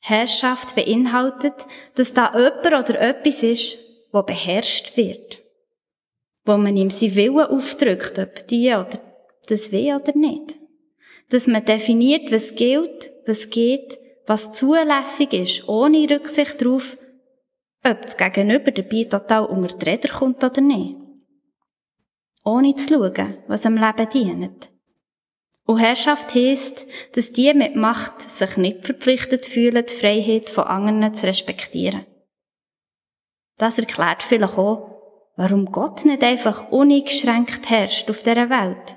Herrschaft 0.00 0.74
beinhaltet, 0.74 1.54
dass 1.94 2.12
da 2.12 2.34
jemand 2.34 2.66
oder 2.66 3.00
etwas 3.00 3.42
ist, 3.42 3.78
wo 4.12 4.22
beherrscht 4.22 4.98
wird. 4.98 5.38
Wo 6.44 6.58
man 6.58 6.76
ihm 6.76 6.90
sein 6.90 7.16
Willen 7.16 7.46
aufdrückt, 7.46 8.18
ob 8.18 8.46
die 8.48 8.68
oder 8.68 9.00
das 9.48 9.72
will 9.72 9.94
oder 9.94 10.14
nicht. 10.14 10.58
Dass 11.30 11.46
man 11.46 11.64
definiert, 11.64 12.30
was 12.30 12.54
gilt, 12.54 13.10
was 13.24 13.48
geht, 13.48 14.03
was 14.26 14.52
zulässig 14.52 15.32
ist, 15.32 15.68
ohne 15.68 16.08
Rücksicht 16.08 16.60
darauf, 16.60 16.96
ob 17.84 18.02
das 18.02 18.16
Gegenüber 18.16 18.70
dabei 18.70 19.04
total 19.04 19.44
unter 19.44 19.76
die 19.76 19.84
Räder 19.90 20.08
kommt 20.08 20.42
oder 20.42 20.60
nicht. 20.60 20.96
Ohne 22.44 22.74
zu 22.74 22.94
schauen, 22.94 23.38
was 23.46 23.66
am 23.66 23.76
Leben 23.76 24.08
dient. 24.08 24.70
Und 25.66 25.78
Herrschaft 25.78 26.34
heisst, 26.34 26.86
dass 27.12 27.32
die 27.32 27.52
mit 27.54 27.74
Macht 27.74 28.20
sich 28.30 28.56
nicht 28.56 28.84
verpflichtet 28.84 29.46
fühlen, 29.46 29.84
die 29.86 29.94
Freiheit 29.94 30.50
von 30.50 30.64
anderen 30.64 31.14
zu 31.14 31.26
respektieren. 31.26 32.06
Das 33.56 33.78
erklärt 33.78 34.22
vielleicht 34.22 34.58
auch, 34.58 34.94
warum 35.36 35.66
Gott 35.66 36.04
nicht 36.04 36.22
einfach 36.22 36.70
uneingeschränkt 36.70 37.70
herrscht 37.70 38.10
auf 38.10 38.22
dieser 38.22 38.50
Welt. 38.50 38.96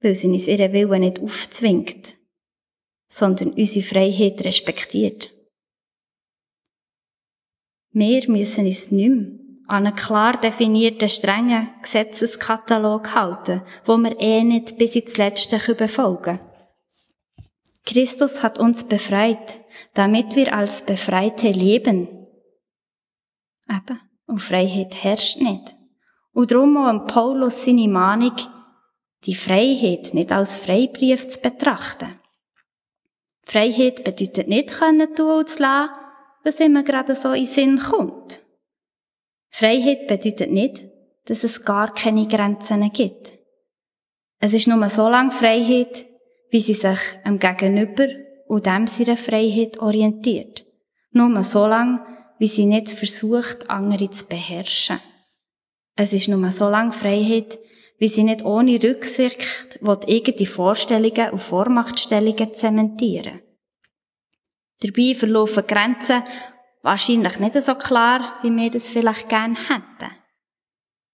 Weil 0.00 0.14
sie 0.14 0.28
uns 0.28 0.46
ihren 0.46 0.72
Willen 0.72 1.00
nicht 1.00 1.20
aufzwingt, 1.20 2.14
sondern 3.10 3.52
unsere 3.52 3.84
Freiheit 3.84 4.42
respektiert. 4.44 5.30
Wir 7.92 8.30
müssen 8.30 8.64
uns 8.64 8.90
nicht 8.90 9.10
mehr 9.10 9.40
an 9.66 9.86
einen 9.86 9.94
klar 9.94 10.36
definierten, 10.40 11.08
strengen 11.08 11.70
Gesetzeskatalog 11.82 13.14
halten, 13.14 13.62
wo 13.84 13.96
wir 13.98 14.18
eh 14.18 14.42
nicht 14.42 14.78
bis 14.78 14.96
ins 14.96 15.16
Letzte 15.16 15.58
befolgen. 15.74 16.40
Christus 17.86 18.42
hat 18.42 18.58
uns 18.58 18.88
befreit, 18.88 19.60
damit 19.94 20.34
wir 20.36 20.54
als 20.54 20.84
Befreite 20.84 21.50
leben. 21.50 22.08
Eben, 23.68 24.00
und 24.26 24.40
Freiheit 24.40 25.02
herrscht 25.02 25.40
nicht. 25.40 25.76
Und 26.32 26.50
darum 26.50 26.76
auch 26.76 27.06
Paulus 27.06 27.64
seine 27.64 27.88
Mahnung, 27.88 28.36
die 29.24 29.34
Freiheit 29.34 30.14
nicht 30.14 30.32
als 30.32 30.56
Freibrief 30.56 31.28
zu 31.28 31.40
betrachten. 31.40 32.19
Freiheit 33.50 34.04
bedeutet 34.04 34.46
nicht 34.46 34.68
können 34.78 35.12
tun 35.16 35.38
und 35.40 35.48
zu 35.48 35.60
lassen, 35.60 35.90
was 36.44 36.60
immer 36.60 36.84
gerade 36.84 37.16
so 37.16 37.32
in 37.32 37.46
Sinn 37.46 37.80
kommt. 37.80 38.42
Freiheit 39.48 40.06
bedeutet 40.06 40.52
nicht, 40.52 40.82
dass 41.24 41.42
es 41.42 41.64
gar 41.64 41.92
keine 41.92 42.28
Grenzen 42.28 42.92
gibt. 42.92 43.32
Es 44.38 44.54
ist 44.54 44.68
nur 44.68 44.88
so 44.88 45.08
lange 45.08 45.32
Freiheit, 45.32 46.06
wie 46.50 46.60
sie 46.60 46.74
sich 46.74 47.00
am 47.24 47.40
Gegenüber 47.40 48.06
und 48.46 48.66
dem 48.66 48.86
seiner 48.86 49.16
Freiheit 49.16 49.78
orientiert. 49.78 50.64
Nur 51.10 51.42
so 51.42 51.66
lange, 51.66 52.06
wie 52.38 52.46
sie 52.46 52.66
nicht 52.66 52.90
versucht, 52.90 53.68
andere 53.68 54.10
zu 54.10 54.26
beherrschen. 54.26 55.00
Es 55.96 56.12
ist 56.12 56.28
nur 56.28 56.50
so 56.52 56.70
lange 56.70 56.92
Freiheit, 56.92 57.58
wie 58.00 58.08
sie 58.08 58.24
nicht 58.24 58.44
ohne 58.44 58.82
Rücksicht 58.82 59.78
eigene 60.08 60.46
Vorstellungen 60.46 61.30
und 61.30 61.42
Vormachtstellungen 61.42 62.54
zementieren. 62.54 63.42
Dabei 64.80 65.14
verlaufen 65.14 65.66
Grenzen 65.66 66.24
wahrscheinlich 66.82 67.38
nicht 67.38 67.62
so 67.62 67.74
klar, 67.74 68.38
wie 68.42 68.50
wir 68.50 68.70
das 68.70 68.88
vielleicht 68.88 69.28
gern 69.28 69.54
hätten. 69.54 70.10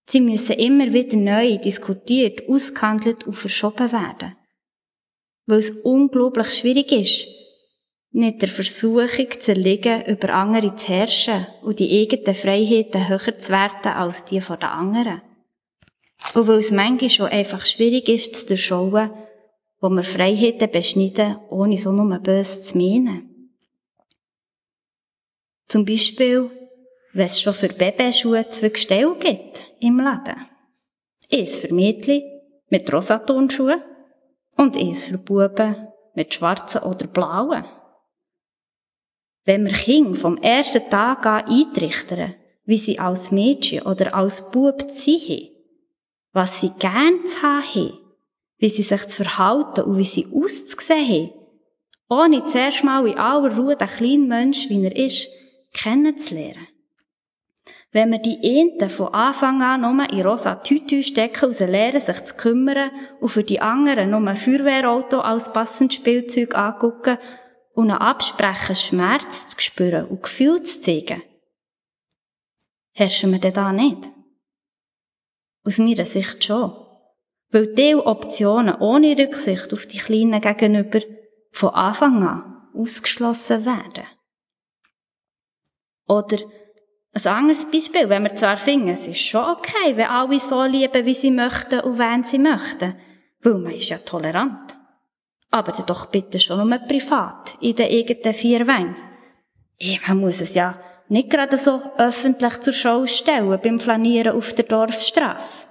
Sie 0.09 0.21
müssen 0.21 0.57
immer 0.61 0.93
wieder 0.93 1.17
neu 1.17 1.59
diskutiert, 1.59 2.49
ausgehandelt 2.49 3.27
und 3.27 3.35
verschoben 3.35 3.91
werden. 3.91 4.37
Weil 5.47 5.59
es 5.59 5.71
unglaublich 5.83 6.55
schwierig 6.55 6.93
ist, 6.93 7.27
nicht 8.13 8.41
der 8.43 8.49
Versuchung 8.49 9.29
zu 9.41 9.51
erliegen, 9.51 10.05
über 10.07 10.33
andere 10.33 10.77
zu 10.77 10.87
herrschen 10.87 11.49
und 11.63 11.81
die 11.81 12.01
eigenen 12.01 12.37
Freiheiten 12.37 13.09
höher 13.09 13.37
zu 13.39 13.51
werten 13.51 13.89
als 13.89 14.25
die 14.25 14.39
den 14.39 14.63
anderen. 14.63 15.23
Und 16.35 16.49
weil 16.49 16.59
es 16.59 16.71
manchmal 16.71 17.11
schon 17.11 17.27
einfach 17.29 17.65
schwierig 17.65 18.09
ist 18.09 18.35
zu 18.35 18.47
durchschauen, 18.47 19.11
wo 19.81 19.89
wir 19.89 20.05
Freiheiten 20.05 20.71
beschneiden, 20.71 21.39
ohne 21.51 21.79
so 21.79 21.93
nur 21.93 22.19
böse 22.19 22.63
zu 22.63 22.79
meinen. 22.79 23.53
Zum 25.67 25.85
Beispiel, 25.85 26.51
wenn 27.13 27.27
es 27.27 27.41
schon 27.41 27.55
für 27.55 27.69
Babyschuhe 27.69 28.49
zwei 28.49 28.69
Gestelle 28.69 29.17
gibt 29.19 29.65
im 29.81 29.99
Laden. 29.99 30.47
Eins 31.33 31.59
für 31.59 31.73
Mädchen 31.73 32.23
mit 32.69 32.93
rosa 32.93 33.19
Turnschuhen 33.19 33.83
und 34.57 34.77
eins 34.77 35.07
für 35.07 35.19
Buben 35.19 35.89
mit 36.15 36.35
schwarzen 36.35 36.83
oder 36.83 37.07
blauen. 37.07 37.65
Wenn 39.45 39.65
wir 39.65 39.73
Kinder 39.73 40.19
vom 40.19 40.39
ersten 40.39 40.89
Tag 40.91 41.25
an 41.27 41.45
eintrichtern, 41.47 42.35
wie 42.65 42.79
sie 42.79 42.99
als 42.99 43.31
Mädchen 43.31 43.83
oder 43.83 44.15
als 44.15 44.51
Bub 44.51 44.83
haben, 44.83 45.56
was 46.37 46.61
sie 46.61 46.71
gern 46.79 47.25
zu 47.25 47.43
haben, 47.43 47.99
wie 48.59 48.69
sie 48.69 48.83
sich 48.83 49.09
zu 49.09 49.25
verhalten 49.25 49.85
und 49.85 49.97
wie 49.97 50.05
sie 50.05 50.27
auszusehen 50.27 51.09
haben, 51.09 51.31
ohne 52.11 52.45
zuerst 52.45 52.85
mal 52.85 53.09
in 53.09 53.17
aller 53.17 53.57
Ruhe 53.57 53.75
den 53.75 53.89
kleinen 53.89 54.29
Mensch, 54.29 54.69
wie 54.69 54.85
er 54.85 54.95
ist, 54.95 55.31
kennenzulernen. 55.73 56.69
Wenn 57.91 58.11
wir 58.11 58.19
die 58.19 58.39
Enten 58.61 58.91
von 58.91 59.15
Anfang 59.15 59.63
an 59.63 59.81
nur 59.81 60.13
in 60.13 60.27
rosa 60.27 60.57
Tütü 60.57 61.03
stecken 61.03 61.47
und 61.47 61.55
sie 61.55 61.65
lernen, 61.65 62.01
sich 62.01 62.23
zu 62.27 62.35
kümmern 62.35 62.91
und 63.19 63.31
für 63.31 63.43
die 63.43 63.63
anderen 63.63 64.11
nur 64.11 64.21
ein 64.21 64.37
Feuerwehrauto 64.37 65.21
als 65.21 65.51
passendes 65.55 65.97
Spielzeug 65.97 66.55
angucken 66.55 67.17
und 67.73 67.91
absprechen, 67.91 68.77
Schmerz 68.77 69.49
zu 69.49 69.61
spüren 69.63 70.05
und 70.09 70.23
Gefühl 70.23 70.63
zu 70.63 70.83
zeigen, 70.83 71.23
herrschen 72.93 73.33
wir 73.33 73.39
denn 73.39 73.55
da 73.55 73.73
nicht? 73.73 74.16
Aus 75.67 75.79
meiner 75.79 76.05
Sicht 76.05 76.45
schon. 76.45 76.73
Weil 77.51 77.75
die 77.75 77.95
Optionen 77.97 78.77
ohne 78.77 79.19
Rücksicht 79.19 79.73
auf 79.73 79.87
die 79.87 79.99
Kleinen 79.99 80.41
gegenüber 80.41 81.01
von 81.51 81.71
Anfang 81.71 82.23
an 82.23 82.69
ausgeschlossen 82.75 83.65
werden. 83.65 84.05
Oder 86.07 86.39
ein 87.13 87.27
anderes 87.27 87.71
Beispiel, 87.71 88.09
wenn 88.09 88.25
wir 88.25 88.37
zwar 88.37 88.57
finden, 88.57 88.89
es 88.89 89.09
ist 89.09 89.21
schon 89.21 89.45
okay, 89.45 89.97
wenn 89.97 90.07
alle 90.07 90.39
so 90.39 90.63
lieben, 90.65 91.07
wie 91.07 91.15
sie 91.15 91.31
möchten 91.31 91.81
und 91.81 91.99
wen 91.99 92.23
sie 92.25 92.39
möchten, 92.39 92.95
weil 93.41 93.55
man 93.55 93.73
ist 93.73 93.89
ja 93.89 93.99
tolerant. 93.99 94.77
Aber 95.51 95.73
doch 95.73 96.07
bitte 96.07 96.39
schon 96.39 96.69
nur 96.69 96.79
privat, 96.81 97.57
in 97.61 97.75
den 97.75 97.91
eigenen 97.91 98.35
vier 98.35 98.67
Wängen. 98.67 98.97
Man 100.07 100.19
muss 100.19 100.41
es 100.43 100.55
ja 100.55 100.79
nicht 101.09 101.31
gerade 101.31 101.59
so 101.59 101.83
öffentlich 101.97 102.61
zur 102.61 102.73
Schau 102.73 103.07
stellen 103.07 103.61
beim 103.63 103.79
Flanieren 103.79 104.37
auf 104.37 104.53
der 104.55 104.65
Dorfstrasse. 104.65 105.67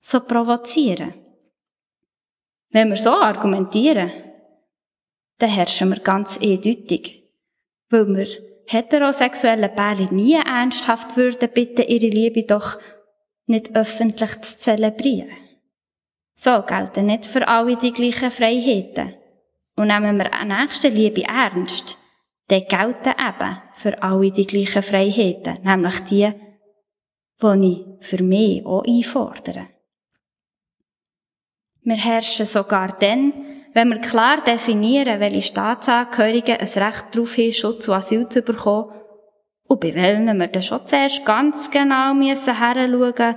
So 0.00 0.20
provozieren. 0.20 1.14
Wenn 2.70 2.88
wir 2.88 2.96
so 2.96 3.10
argumentieren, 3.10 4.10
dann 5.38 5.50
herrschen 5.50 5.90
wir 5.90 6.00
ganz 6.00 6.38
eindeutig, 6.38 7.24
weil 7.88 8.06
wir 8.08 8.26
heterosexuelle 8.66 9.68
Pärchen 9.68 10.14
nie 10.14 10.34
ernsthaft 10.34 11.16
würden 11.16 11.50
bitten, 11.52 11.86
ihre 11.88 12.06
Liebe 12.06 12.44
doch 12.44 12.78
nicht 13.46 13.74
öffentlich 13.74 14.40
zu 14.42 14.58
zelebrieren. 14.58 15.36
So 16.36 16.62
gelten 16.62 17.06
nicht 17.06 17.26
für 17.26 17.46
alle 17.48 17.76
die 17.76 17.92
gleichen 17.92 18.30
Freiheiten. 18.30 19.14
Und 19.76 19.88
nehmen 19.88 20.16
wir 20.18 20.32
eine 20.32 20.60
nächste 20.60 20.88
Liebe 20.88 21.24
ernst, 21.24 21.98
dann 22.50 22.66
gelten 22.66 23.14
eben 23.18 23.62
für 23.74 24.02
alle 24.02 24.32
die 24.32 24.46
gleichen 24.46 24.82
Freiheiten, 24.82 25.62
nämlich 25.62 26.00
die, 26.00 26.32
die 27.42 27.66
ich 27.70 28.06
für 28.06 28.22
mich 28.22 28.66
auch 28.66 28.84
einfordere. 28.84 29.68
Wir 31.82 31.96
herrschen 31.96 32.46
sogar 32.46 32.98
dann, 32.98 33.32
wenn 33.72 33.88
wir 33.88 34.00
klar 34.00 34.42
definieren, 34.42 35.20
welche 35.20 35.42
Staatsangehörigen 35.42 36.56
ein 36.56 36.66
Recht 36.66 37.06
darauf 37.14 37.36
haben, 37.36 37.52
Schutz 37.52 37.88
und 37.88 37.94
Asyl 37.94 38.28
zu 38.28 38.42
bekommen, 38.42 38.92
und 39.68 39.80
bei 39.80 39.94
welchen 39.94 40.36
wir 40.36 40.48
dann 40.48 40.62
schon 40.64 40.84
zuerst 40.84 41.24
ganz 41.24 41.70
genau 41.70 42.12
müssen 42.12 42.58
heranschauen, 42.58 43.36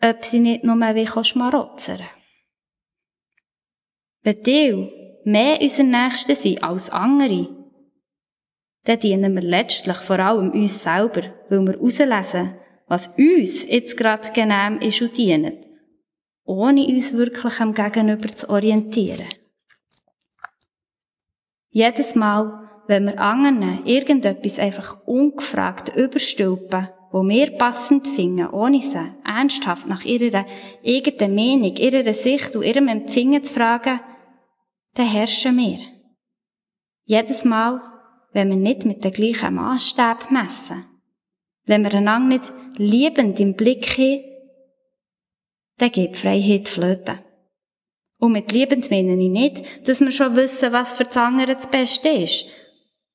ob 0.00 0.24
sie 0.24 0.38
nicht 0.38 0.62
nur 0.62 0.76
wie 0.76 1.24
schmarotzern. 1.24 2.02
Wenn 4.22 4.42
die 4.44 5.20
mehr 5.24 5.60
unser 5.60 5.82
Nächsten 5.82 6.36
sind 6.36 6.62
als 6.62 6.90
andere, 6.90 7.61
dann 8.84 9.00
dienen 9.00 9.34
wir 9.34 9.42
letztlich 9.42 9.96
vor 9.98 10.18
allem 10.18 10.50
uns 10.50 10.82
selber, 10.82 11.22
weil 11.48 11.66
wir 11.66 11.74
herauslesen, 11.74 12.54
was 12.88 13.08
uns 13.16 13.68
jetzt 13.68 13.96
gerade 13.96 14.32
genehm 14.32 14.78
ist 14.80 15.00
und 15.00 15.16
dient, 15.16 15.66
ohne 16.44 16.86
uns 16.86 17.12
wirklich 17.12 17.60
am 17.60 17.72
Gegenüber 17.72 18.28
zu 18.28 18.50
orientieren. 18.50 19.28
Jedes 21.70 22.14
Mal, 22.14 22.68
wenn 22.88 23.06
wir 23.06 23.18
anderen 23.18 23.86
irgendetwas 23.86 24.58
einfach 24.58 25.00
ungefragt 25.06 25.96
überstülpen, 25.96 26.88
wo 27.12 27.22
wir 27.22 27.56
passend 27.56 28.08
finden, 28.08 28.48
ohne 28.48 28.82
sie 28.82 29.12
ernsthaft 29.24 29.86
nach 29.86 30.04
ihrer 30.04 30.44
eigenen 30.84 31.34
Meinung, 31.34 31.76
ihrer 31.76 32.12
Sicht 32.12 32.56
und 32.56 32.64
ihrem 32.64 32.88
Empfinden 32.88 33.44
zu 33.44 33.54
fragen, 33.54 34.00
dann 34.94 35.06
herrschen 35.06 35.56
wir. 35.56 35.78
Jedes 37.04 37.44
Mal, 37.44 37.80
wenn 38.32 38.48
wir 38.48 38.56
nicht 38.56 38.84
mit 38.84 39.04
dem 39.04 39.12
gleichen 39.12 39.54
Maßstab 39.54 40.30
messen, 40.30 40.84
wenn 41.64 41.84
wir 41.84 41.94
einander 41.94 42.36
nicht 42.36 42.52
liebend 42.76 43.38
im 43.40 43.54
Blick 43.54 43.98
haben, 43.98 44.24
dann 45.78 45.92
geht 45.92 46.16
Freiheit 46.16 46.68
flöten. 46.68 47.18
Und 48.18 48.32
mit 48.32 48.52
liebend 48.52 48.90
meine 48.90 49.12
ich 49.20 49.30
nicht, 49.30 49.88
dass 49.88 50.00
wir 50.00 50.12
schon 50.12 50.36
wissen, 50.36 50.72
was 50.72 50.94
für 50.94 51.04
die 51.04 51.46
das 51.46 51.70
Beste 51.70 52.08
ist. 52.08 52.46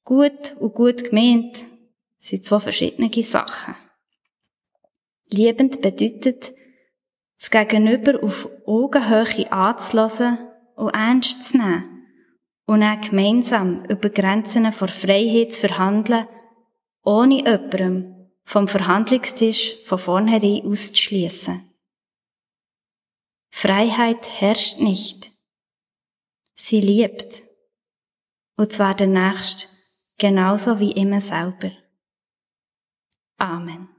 Gut 0.03 0.56
und 0.60 0.73
gut 0.73 1.06
gemeint 1.06 1.63
sind 2.19 2.43
zwei 2.43 2.60
verschiedene 2.60 3.10
Sachen. 3.23 3.75
Liebend 5.30 5.82
bedeutet, 5.82 6.53
das 7.39 7.51
Gegenüber 7.51 8.23
auf 8.23 8.49
Augenhöhe 8.65 9.51
anzulassen 9.51 10.39
und 10.75 10.93
ernst 10.93 11.43
zu 11.43 11.58
nehmen 11.58 11.96
und 12.67 12.82
dann 12.82 13.01
gemeinsam 13.01 13.86
über 13.86 14.10
Grenzen 14.10 14.71
vor 14.71 14.89
Freiheit 14.89 15.53
zu 15.53 15.62
verhandeln, 15.62 16.27
ohne 17.03 17.38
jemandem 17.38 18.30
vom 18.43 18.67
Verhandlungstisch 18.67 19.84
von 19.86 19.97
vornherein 19.97 20.65
auszuschliessen. 20.65 21.73
Freiheit 23.49 24.30
herrscht 24.39 24.80
nicht. 24.80 25.32
Sie 26.53 26.82
liebt. 26.82 27.43
Und 28.56 28.71
zwar 28.71 28.95
der 28.95 29.08
Nächste 29.08 29.67
genauso 30.17 30.80
wie 30.80 30.91
immer 30.91 31.21
selber. 31.21 31.71
Amen. 33.38 33.96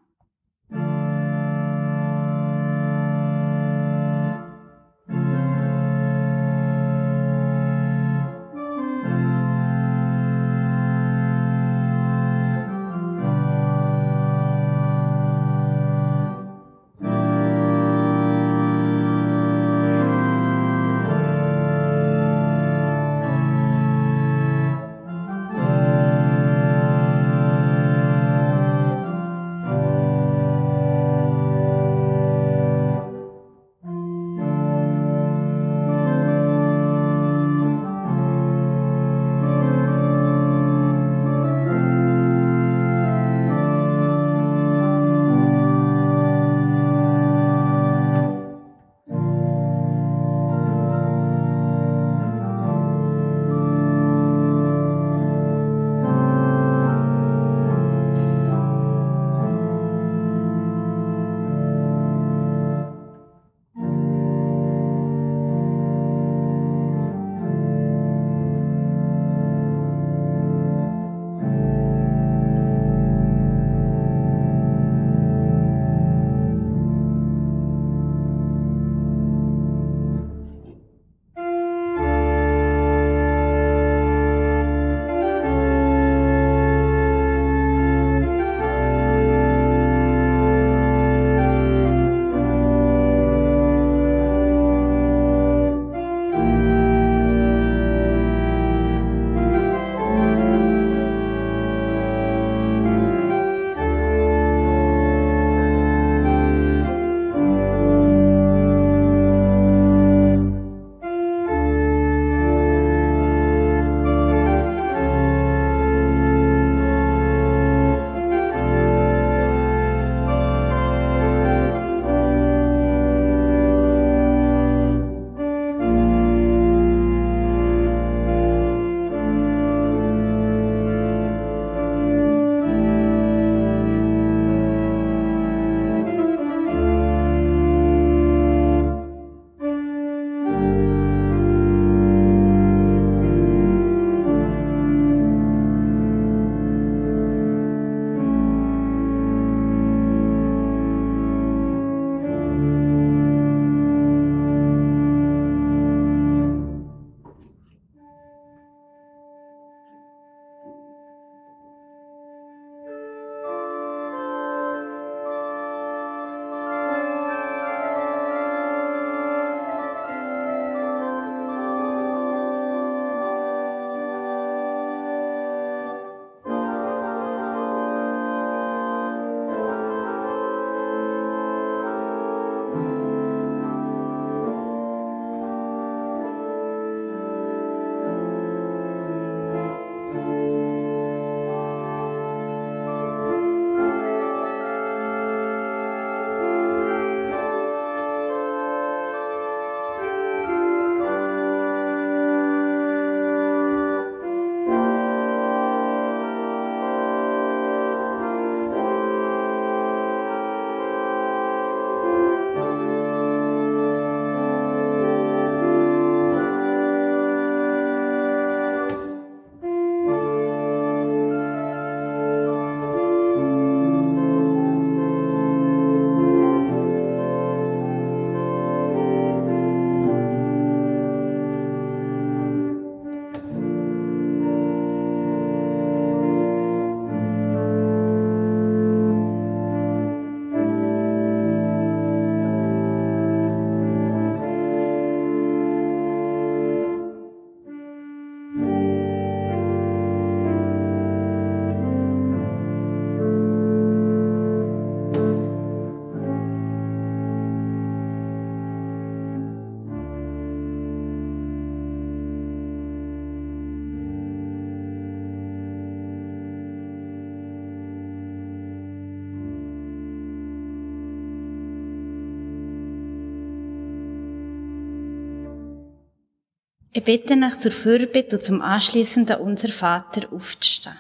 Bitte 277.09 277.37
euch 277.43 277.59
zur 277.59 277.73
Fürbitte 277.73 278.37
und 278.37 278.43
zum 278.43 278.61
anschließenden 278.61 279.41
Unser 279.41 279.71
Vater 279.71 280.31
aufzustehen. 280.31 280.95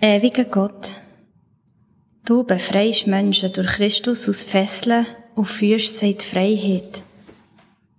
Ewiger 0.00 0.44
Gott, 0.44 0.90
du 2.24 2.44
befreist 2.44 3.06
Menschen 3.06 3.52
durch 3.52 3.66
Christus 3.66 4.26
aus 4.26 4.44
Fesseln 4.44 5.04
und 5.34 5.44
führst 5.44 5.98
sie 5.98 6.12
in 6.12 6.16
die 6.16 6.24
Freiheit. 6.24 7.02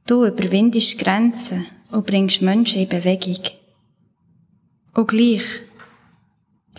Du 0.07 0.25
überwindest 0.25 0.97
Grenzen 0.97 1.67
und 1.91 2.07
bringst 2.07 2.41
Menschen 2.41 2.81
in 2.81 2.89
Bewegung. 2.89 3.43
Und 4.95 5.07
gleich 5.07 5.43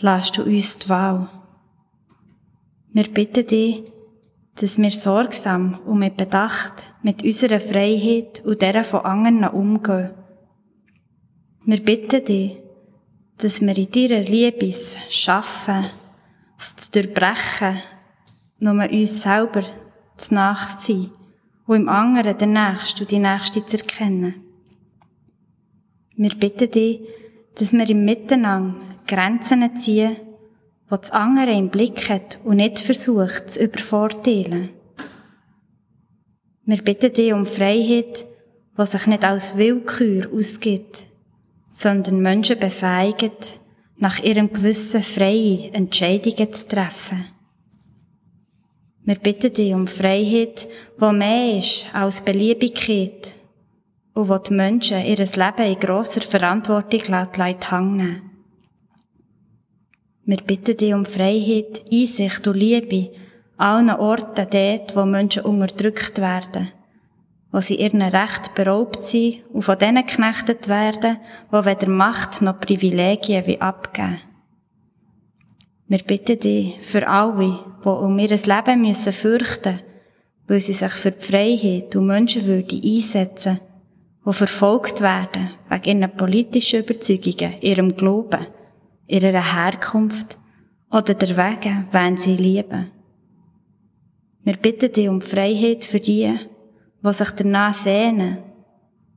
lässt 0.00 0.36
du 0.36 0.42
uns 0.42 0.80
die 0.80 0.88
Wahl. 0.88 1.30
Wir 2.92 3.04
bitten 3.04 3.46
dich, 3.46 3.84
dass 4.60 4.78
wir 4.78 4.90
sorgsam 4.90 5.78
und 5.86 6.00
mit 6.00 6.18
Bedacht 6.18 6.92
mit 7.02 7.24
unserer 7.24 7.60
Freiheit 7.60 8.42
und 8.44 8.60
der 8.60 8.84
von 8.84 9.06
anderen 9.06 9.44
umgehen. 9.44 10.10
Wir 11.64 11.82
bitten 11.82 12.22
dich, 12.22 12.58
dass 13.38 13.62
wir 13.62 13.76
in 13.76 13.90
deiner 13.90 14.22
Liebe 14.22 14.70
schaffen, 15.08 15.86
es 16.58 16.76
zu 16.76 16.90
durchbrechen, 16.90 17.80
nur 18.58 18.90
uns 18.90 19.22
selber 19.22 19.62
zu 20.18 20.34
nachziehen 20.34 21.10
und 21.66 21.76
im 21.76 21.88
anderen 21.88 22.36
den 22.36 22.52
Nächsten 22.52 23.00
und 23.00 23.10
die 23.10 23.18
Nächste 23.18 23.64
zu 23.64 23.78
erkennen. 23.78 24.34
Wir 26.16 26.34
bitten 26.34 26.70
dich, 26.70 27.00
dass 27.58 27.72
wir 27.72 27.88
im 27.88 28.04
Miteinander 28.04 28.76
Grenzen 29.06 29.74
ziehen, 29.78 30.16
wo 30.90 30.96
das 30.96 31.12
andere 31.12 31.52
im 31.52 31.70
Blick 31.70 32.10
hat 32.10 32.40
und 32.44 32.56
nicht 32.56 32.80
versucht, 32.80 33.52
zu 33.52 33.62
übervorteilen. 33.62 34.70
Wir 36.64 36.82
bitten 36.82 37.12
dich 37.12 37.32
um 37.32 37.46
Freiheit, 37.46 38.26
die 38.76 38.86
sich 38.86 39.06
nicht 39.06 39.24
als 39.24 39.56
Willkür 39.56 40.28
ausgibt, 40.32 40.98
sondern 41.70 42.20
Menschen 42.20 42.58
befähigt, 42.58 43.60
nach 43.96 44.18
ihrem 44.18 44.52
Gewissen 44.52 45.02
freie 45.02 45.70
Entscheidungen 45.72 46.52
zu 46.52 46.66
treffen. 46.66 47.26
Wir 49.04 49.16
bitten 49.16 49.52
dich 49.52 49.72
um 49.72 49.86
Freiheit, 49.86 50.66
die 51.00 51.12
mehr 51.12 51.58
ist 51.58 51.86
als 51.92 52.22
Beliebigkeit 52.22 53.32
und 54.14 54.28
wo 54.28 54.38
die 54.38 54.54
Menschen 54.54 55.04
ihr 55.04 55.16
Leben 55.16 55.66
in 55.66 55.78
grosser 55.78 56.22
Verantwortung 56.22 57.02
hängen 57.02 58.29
Wir 60.30 60.36
bitten 60.36 60.76
dich 60.76 60.94
um 60.94 61.04
Freiheit, 61.04 61.82
Einsicht 61.92 62.46
und 62.46 62.56
Liebe 62.56 63.10
an 63.56 63.88
allen 63.88 63.98
Orten 63.98 64.46
dort, 64.48 64.94
wo 64.94 65.04
Menschen 65.04 65.42
unterdrückt 65.42 66.20
werden, 66.20 66.70
wo 67.50 67.60
sie 67.60 67.74
ihren 67.74 68.00
Recht 68.00 68.54
beraubt 68.54 69.02
sind 69.02 69.42
und 69.52 69.62
von 69.62 69.76
denen 69.76 70.06
geknechtet 70.06 70.68
werden, 70.68 71.16
wo 71.50 71.64
weder 71.64 71.88
Macht 71.88 72.42
noch 72.42 72.60
Privilegien 72.60 73.44
wie 73.46 73.60
abgeben. 73.60 74.20
Wir 75.88 75.98
bitten 75.98 76.38
dich 76.38 76.78
für 76.80 77.08
alle, 77.08 77.58
die 77.84 77.88
um 77.88 78.16
ihr 78.20 78.28
Leben 78.28 78.82
müssen 78.82 79.12
fürchten, 79.12 79.80
weil 80.46 80.60
sie 80.60 80.74
sich 80.74 80.92
für 80.92 81.10
die 81.10 81.26
Freiheit 81.26 81.96
und 81.96 82.06
Menschenwürde 82.06 82.80
einsetzen, 82.80 83.58
die 84.24 84.32
verfolgt 84.32 85.00
werden 85.00 85.50
wegen 85.68 86.02
ihren 86.02 86.16
politischen 86.16 86.84
Überzeugungen, 86.84 87.60
ihrem 87.60 87.96
Glauben, 87.96 88.46
ihrer 89.10 89.54
Herkunft 89.54 90.38
oder 90.90 91.14
der 91.14 91.36
Wege, 91.36 91.84
wen 91.92 92.16
sie 92.16 92.36
lieben. 92.36 92.90
Wir 94.42 94.56
bitten 94.56 94.92
dich 94.92 95.08
um 95.08 95.20
Freiheit 95.20 95.84
für 95.84 96.00
die, 96.00 96.36
die 97.02 97.12
sich 97.12 97.30
danach 97.30 97.74
sehnen, 97.74 98.38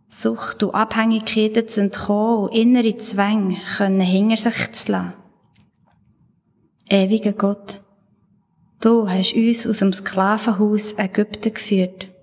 Sucht 0.10 0.62
und 0.62 0.76
Abhängigkeiten 0.76 1.68
zu 1.68 1.82
entkommen 1.82 2.44
und 2.44 2.56
innere 2.56 2.96
Zwänge 2.98 3.58
können 3.78 4.02
hinter 4.02 4.38
sich 4.38 4.72
zu 4.74 4.92
lassen. 4.92 5.14
Ewiger 6.88 7.34
Gott, 7.34 7.82
du 8.80 9.10
hast 9.10 9.34
uns 9.34 9.66
aus 9.66 9.80
dem 9.80 9.92
Sklavenhaus 9.92 10.98
Ägypten 11.00 11.54
geführt 11.54 12.14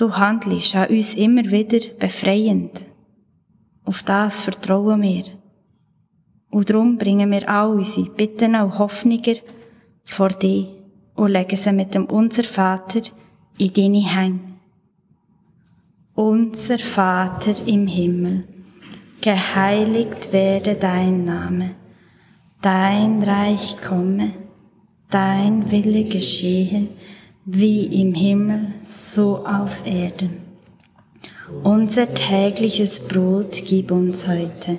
Du 0.00 0.16
handelst 0.16 0.74
an 0.76 0.88
uns 0.88 1.12
immer 1.12 1.44
wieder 1.50 1.86
befreiend. 1.98 2.86
Auf 3.84 4.02
das 4.02 4.40
vertrauen 4.40 5.02
wir. 5.02 5.24
Und 6.50 6.68
darum 6.68 6.98
bringen 6.98 7.30
wir 7.30 7.48
all 7.48 7.70
unsere 7.70 8.10
Bitten 8.10 8.56
und 8.56 8.78
Hoffnungen 8.78 9.36
vor 10.04 10.30
dich 10.30 10.66
und 11.14 11.30
legen 11.30 11.56
sie 11.56 11.72
mit 11.72 11.94
dem 11.94 12.06
Unser 12.06 12.44
Vater 12.44 13.02
in 13.58 13.72
deine 13.72 14.14
Hände. 14.14 14.40
Unser 16.14 16.78
Vater 16.78 17.54
im 17.66 17.86
Himmel, 17.86 18.44
geheiligt 19.20 20.32
werde 20.32 20.74
dein 20.74 21.24
Name, 21.24 21.76
dein 22.60 23.22
Reich 23.22 23.76
komme, 23.80 24.32
dein 25.08 25.70
Wille 25.70 26.04
geschehe, 26.04 26.88
wie 27.44 27.84
im 28.02 28.14
Himmel, 28.14 28.72
so 28.82 29.46
auf 29.46 29.86
Erden. 29.86 30.42
Unser 31.62 32.12
tägliches 32.12 33.08
Brot 33.08 33.62
gib 33.66 33.90
uns 33.90 34.28
heute 34.28 34.78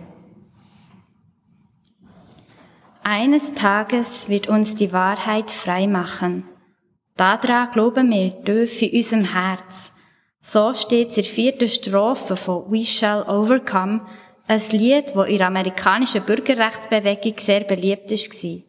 Eines 3.13 3.55
Tages 3.55 4.29
wird 4.29 4.47
uns 4.47 4.75
die 4.75 4.93
Wahrheit 4.93 5.51
frei 5.51 5.85
machen. 5.85 6.45
Daran 7.17 7.69
glauben 7.71 8.09
wir 8.09 8.41
tief 8.45 8.81
in 8.81 8.95
unserem 8.95 9.33
Herz. 9.33 9.91
So 10.39 10.73
steht 10.73 11.09
es 11.09 11.17
in 11.17 11.23
der 11.23 11.33
vierten 11.33 11.67
Strophe 11.67 12.37
von 12.37 12.71
We 12.71 12.85
Shall 12.85 13.23
Overcome, 13.23 13.99
ein 14.47 14.61
Lied, 14.71 15.11
das 15.13 15.27
in 15.27 15.39
der 15.39 15.47
amerikanischen 15.47 16.23
Bürgerrechtsbewegung 16.23 17.33
sehr 17.37 17.65
beliebt 17.65 18.09
war. 18.09 18.59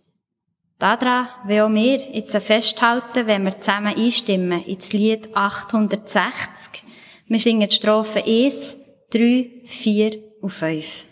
Daran 0.80 1.28
wollen 1.44 1.74
wir 1.76 1.98
jetzt 2.12 2.36
festhalten, 2.36 3.28
wenn 3.28 3.44
wir 3.44 3.60
zusammen 3.60 3.94
einstimmen 3.96 4.64
ins 4.64 4.92
Lied 4.92 5.36
860. 5.36 6.82
Wir 7.28 7.38
singen 7.38 7.68
die 7.68 7.76
Strophe 7.76 8.24
1, 8.26 8.76
3, 9.12 9.62
4 9.66 10.18
und 10.40 10.50
5. 10.50 11.11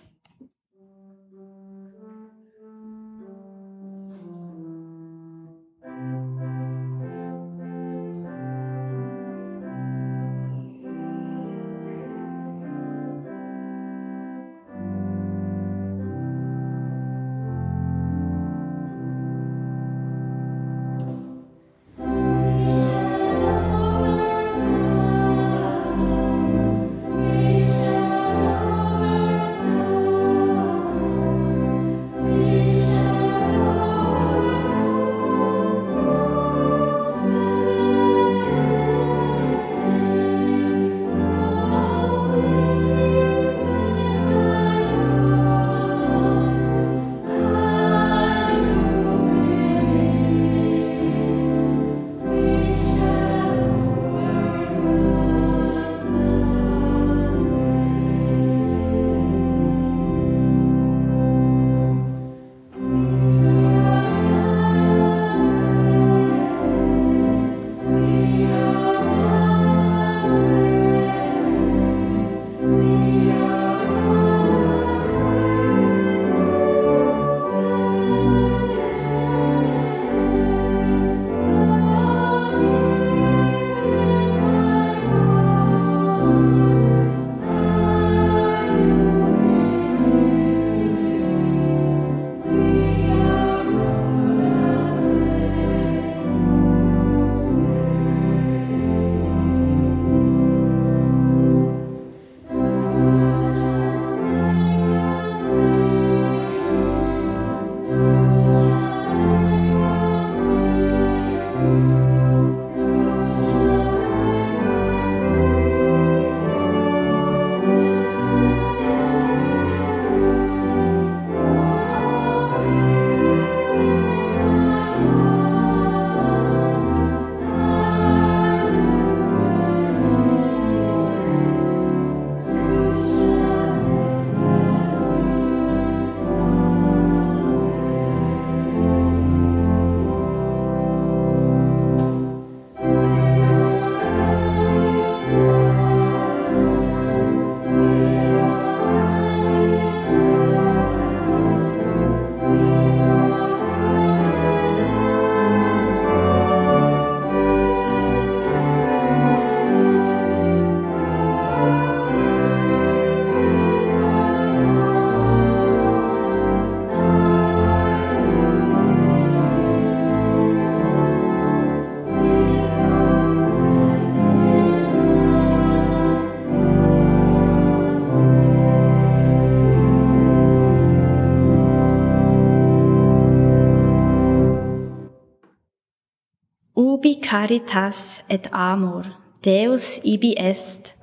Ubi 187.01 187.19
caritas 187.19 188.23
et 188.29 188.53
amor, 188.53 189.07
Deus 189.43 190.01
ibi 190.05 190.35
est, 190.37 190.95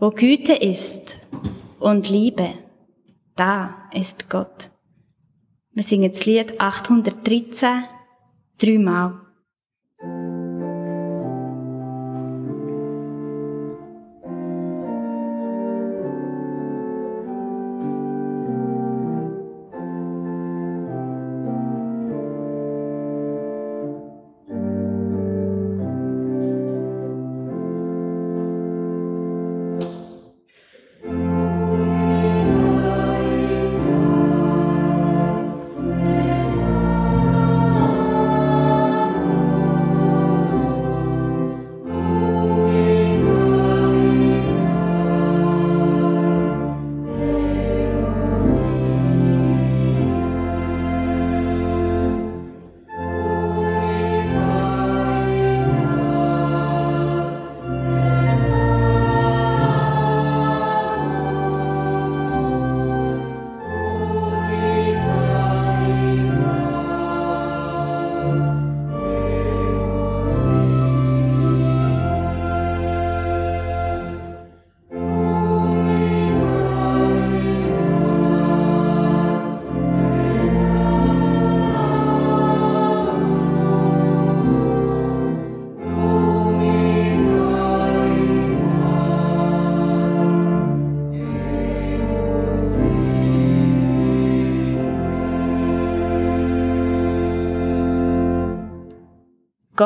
wo 0.00 0.08
Güte 0.08 0.54
ist 0.54 1.18
und 1.78 2.08
Liebe, 2.08 2.54
da 3.36 3.74
ist 3.92 4.30
Gott. 4.30 4.70
Wir 5.72 5.82
singen 5.82 6.10
das 6.10 6.24
Lied 6.24 6.58
813 6.58 7.84
dreimal. 8.56 9.20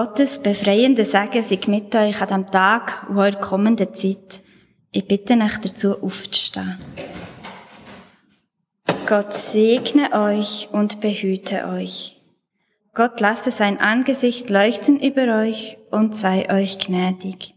Gottes 0.01 0.39
befreiende 0.39 1.05
Segen 1.05 1.43
sei 1.43 1.67
mit 1.67 1.93
euch 1.97 2.23
an 2.23 2.29
dem 2.29 2.51
Tag 2.53 3.09
und 3.09 3.19
eurer 3.19 3.41
kommenden 3.41 3.93
Zeit. 3.97 4.43
Ich 4.93 5.05
bitte 5.09 5.35
euch 5.35 5.59
dazu 5.59 6.01
aufzustehen. 6.01 6.79
Gott 9.09 9.35
segne 9.35 10.13
euch 10.13 10.69
und 10.71 11.01
behüte 11.01 11.67
euch. 11.67 12.17
Gott 12.95 13.19
lasse 13.19 13.51
sein 13.51 13.81
Angesicht 13.81 14.49
leuchten 14.51 15.01
über 15.01 15.41
euch 15.41 15.79
und 15.91 16.15
sei 16.15 16.49
euch 16.49 16.79
gnädig. 16.79 17.57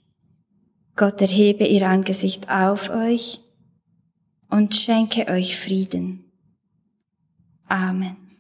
Gott 0.96 1.22
erhebe 1.22 1.68
ihr 1.68 1.88
Angesicht 1.88 2.50
auf 2.50 2.90
euch 2.90 3.40
und 4.50 4.76
schenke 4.76 5.28
euch 5.28 5.60
Frieden. 5.60 6.26
Amen. 7.68 8.31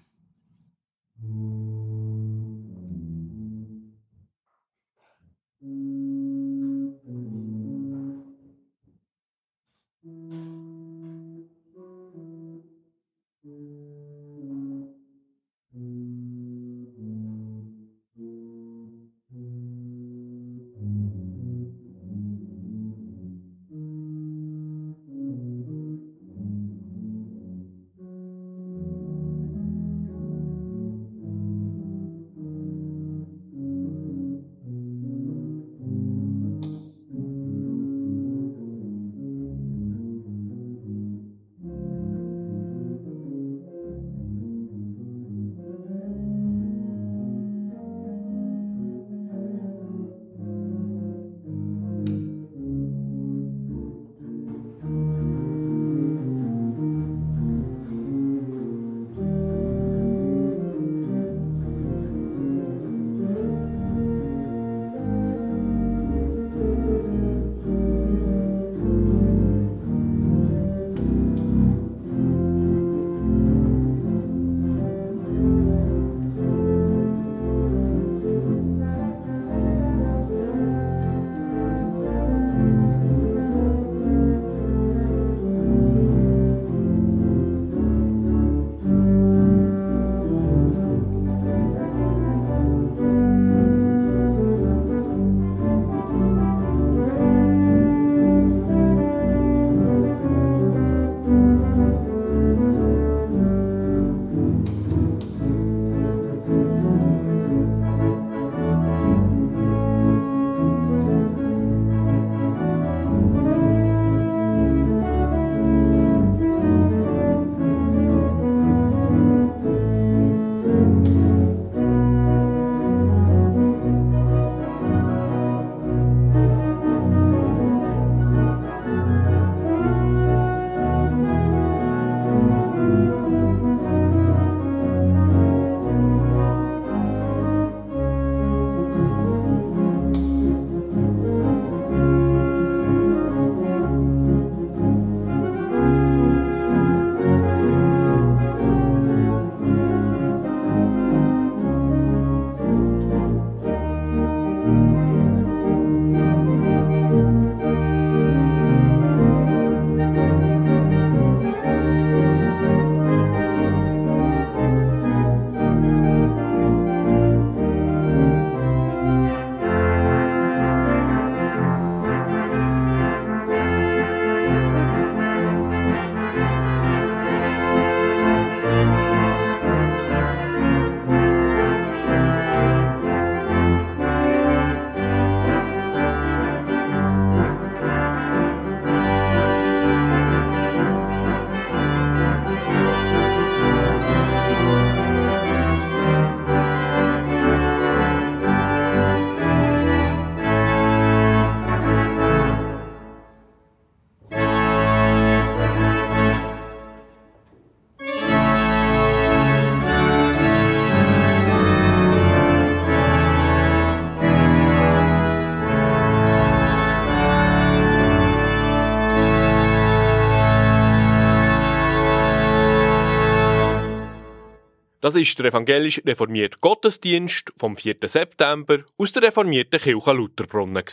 Das 225.02 225.16
ist 225.16 225.38
der 225.40 225.48
evangelisch 225.48 226.00
reformierte 226.06 226.60
Gottesdienst 226.60 227.52
vom 227.58 227.76
4. 227.76 227.96
September 228.04 228.84
aus 229.00 229.12
der 229.12 229.24
reformierten 229.24 229.80
Kirche 229.80 230.14
Lutherbrunnen. 230.14 230.84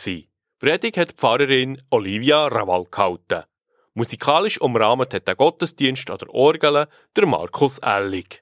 Predigt 0.57 0.97
hat 0.97 1.11
die 1.11 1.15
Pfarrerin 1.15 1.79
Olivia 1.91 2.47
Raval 2.47 2.85
gehalten. 2.89 3.43
Musikalisch 3.93 4.59
umrahmt 4.59 5.13
hat 5.13 5.27
der 5.27 5.35
Gottesdienst 5.35 6.09
an 6.09 6.17
der 6.17 6.33
Orgel 6.33 6.87
der 7.15 7.25
Markus 7.27 7.77
Ellig. 7.77 8.41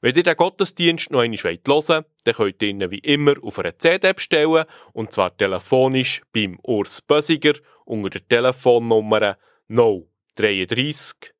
Wenn 0.00 0.14
ihr 0.14 0.22
den 0.22 0.36
Gottesdienst 0.36 1.10
noch 1.10 1.18
einmal 1.18 1.38
hören 1.38 1.58
wollt, 1.66 2.06
dann 2.22 2.34
könnt 2.34 2.62
ihr 2.62 2.68
ihn 2.68 2.90
wie 2.92 3.00
immer 3.00 3.34
auf 3.42 3.58
einer 3.58 3.76
CD 3.76 4.12
bestellen, 4.12 4.66
und 4.92 5.10
zwar 5.10 5.36
telefonisch 5.36 6.22
beim 6.32 6.60
Urs 6.62 7.02
Bösiger 7.02 7.54
unter 7.84 8.10
der 8.10 8.28
Telefonnummer 8.28 9.36
033 9.66 11.34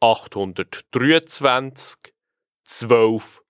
823 0.00 2.13
12 2.64 3.42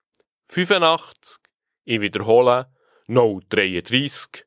85. 0.45 1.39
Ich 1.85 2.01
wiederhole 2.01 2.67
033 3.07 4.45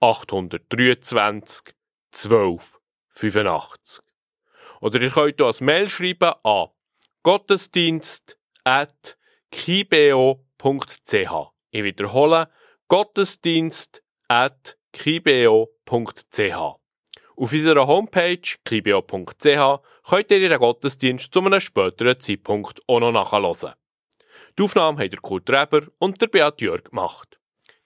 823 0.00 1.74
12 2.10 2.78
85. 3.08 4.04
Oder 4.80 5.00
ihr 5.00 5.10
könnt 5.10 5.40
ein 5.40 5.54
Mail 5.60 5.88
schreiben 5.88 6.34
an 6.42 6.68
gottesdienst 7.22 8.38
at 8.64 9.16
kibeo.ch. 9.50 10.34
Ich 11.70 11.84
wiederhole 11.84 12.48
gottesdienst 12.88 14.02
at 14.28 14.76
kibeo.ch. 14.92 16.78
Auf 17.34 17.52
unserer 17.52 17.86
Homepage 17.86 18.42
kibeo.ch 18.64 19.80
könnt 20.08 20.30
ihr 20.30 20.48
den 20.48 20.58
Gottesdienst 20.58 21.32
zu 21.32 21.40
einem 21.40 21.60
späteren 21.60 22.18
Zeitpunkt 22.18 22.80
auch 22.86 23.00
noch 23.00 23.12
nachhören. 23.12 23.74
Die 24.58 24.62
Aufnahme 24.62 24.98
haben 24.98 25.10
der 25.10 25.20
Kurt 25.20 25.48
Reber 25.48 25.86
und 25.98 26.20
der 26.20 26.26
Beat 26.26 26.60
Jörg 26.60 26.84
gemacht. 26.84 27.38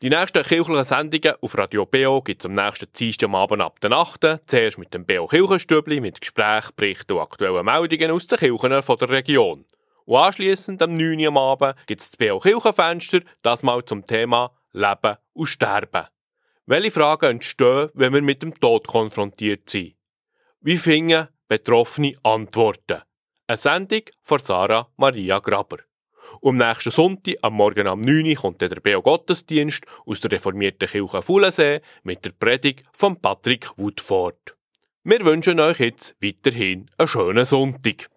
Die 0.02 0.10
nächsten 0.10 0.42
kirchlichen 0.42 0.84
Sendungen 0.84 1.36
auf 1.40 1.56
Radio 1.56 1.86
BO 1.86 2.20
gibt 2.22 2.42
es 2.42 2.46
am 2.46 2.52
nächsten 2.54 2.92
Dienstag 2.92 3.28
am 3.28 3.36
Abend 3.36 3.62
ab 3.62 3.80
der 3.80 3.92
8. 3.92 4.40
Zuerst 4.46 4.76
mit 4.76 4.92
dem 4.92 5.06
BO 5.06 5.28
Kirchenstübli 5.28 6.00
mit 6.00 6.20
Gesprächen, 6.20 6.72
Berichten 6.74 7.12
und 7.12 7.20
aktuellen 7.20 7.64
Meldungen 7.64 8.10
aus 8.10 8.26
den 8.26 8.38
Kirchen 8.38 8.70
der 8.70 9.08
Region. 9.08 9.64
Und 10.06 10.16
anschliessend 10.16 10.82
am 10.82 10.94
9. 10.94 11.20
Uhr 11.20 11.28
am 11.28 11.38
Abend 11.38 11.76
gibt 11.86 12.00
es 12.00 12.10
das 12.10 12.18
BO 12.18 12.40
Kirchenfenster, 12.40 13.20
das 13.42 13.62
mal 13.62 13.84
zum 13.84 14.04
Thema 14.04 14.50
Leben 14.72 15.16
und 15.34 15.46
Sterben. 15.46 16.08
Welche 16.66 16.90
Fragen 16.90 17.30
entstehen, 17.30 17.90
wenn 17.94 18.12
wir 18.12 18.22
mit 18.22 18.42
dem 18.42 18.58
Tod 18.58 18.88
konfrontiert 18.88 19.70
sind? 19.70 19.94
Wie 20.60 20.76
finden 20.76 21.28
Betroffene 21.46 22.14
Antworten? 22.24 23.02
Eine 23.46 23.56
Sendung 23.56 24.02
von 24.22 24.40
Sarah 24.40 24.88
Maria 24.96 25.38
Graber. 25.38 25.85
Und 26.40 26.60
am 26.60 26.68
nächsten 26.68 26.90
Sonntag, 26.90 27.36
am 27.42 27.54
Morgen 27.54 27.86
am 27.86 28.00
9 28.00 28.26
Uhr, 28.26 28.34
kommt 28.34 28.60
der 28.60 28.68
Beo 28.80 29.02
Gottesdienst 29.02 29.84
aus 30.04 30.20
der 30.20 30.32
reformierten 30.32 30.88
Kirche 30.88 31.22
Fuhlensee 31.22 31.80
mit 32.02 32.24
der 32.24 32.32
Predigt 32.32 32.84
von 32.92 33.20
Patrick 33.20 33.70
Woodford. 33.76 34.56
Wir 35.04 35.24
wünschen 35.24 35.60
euch 35.60 35.80
jetzt 35.80 36.16
weiterhin 36.20 36.90
einen 36.98 37.08
schönen 37.08 37.44
Sonntag. 37.44 38.08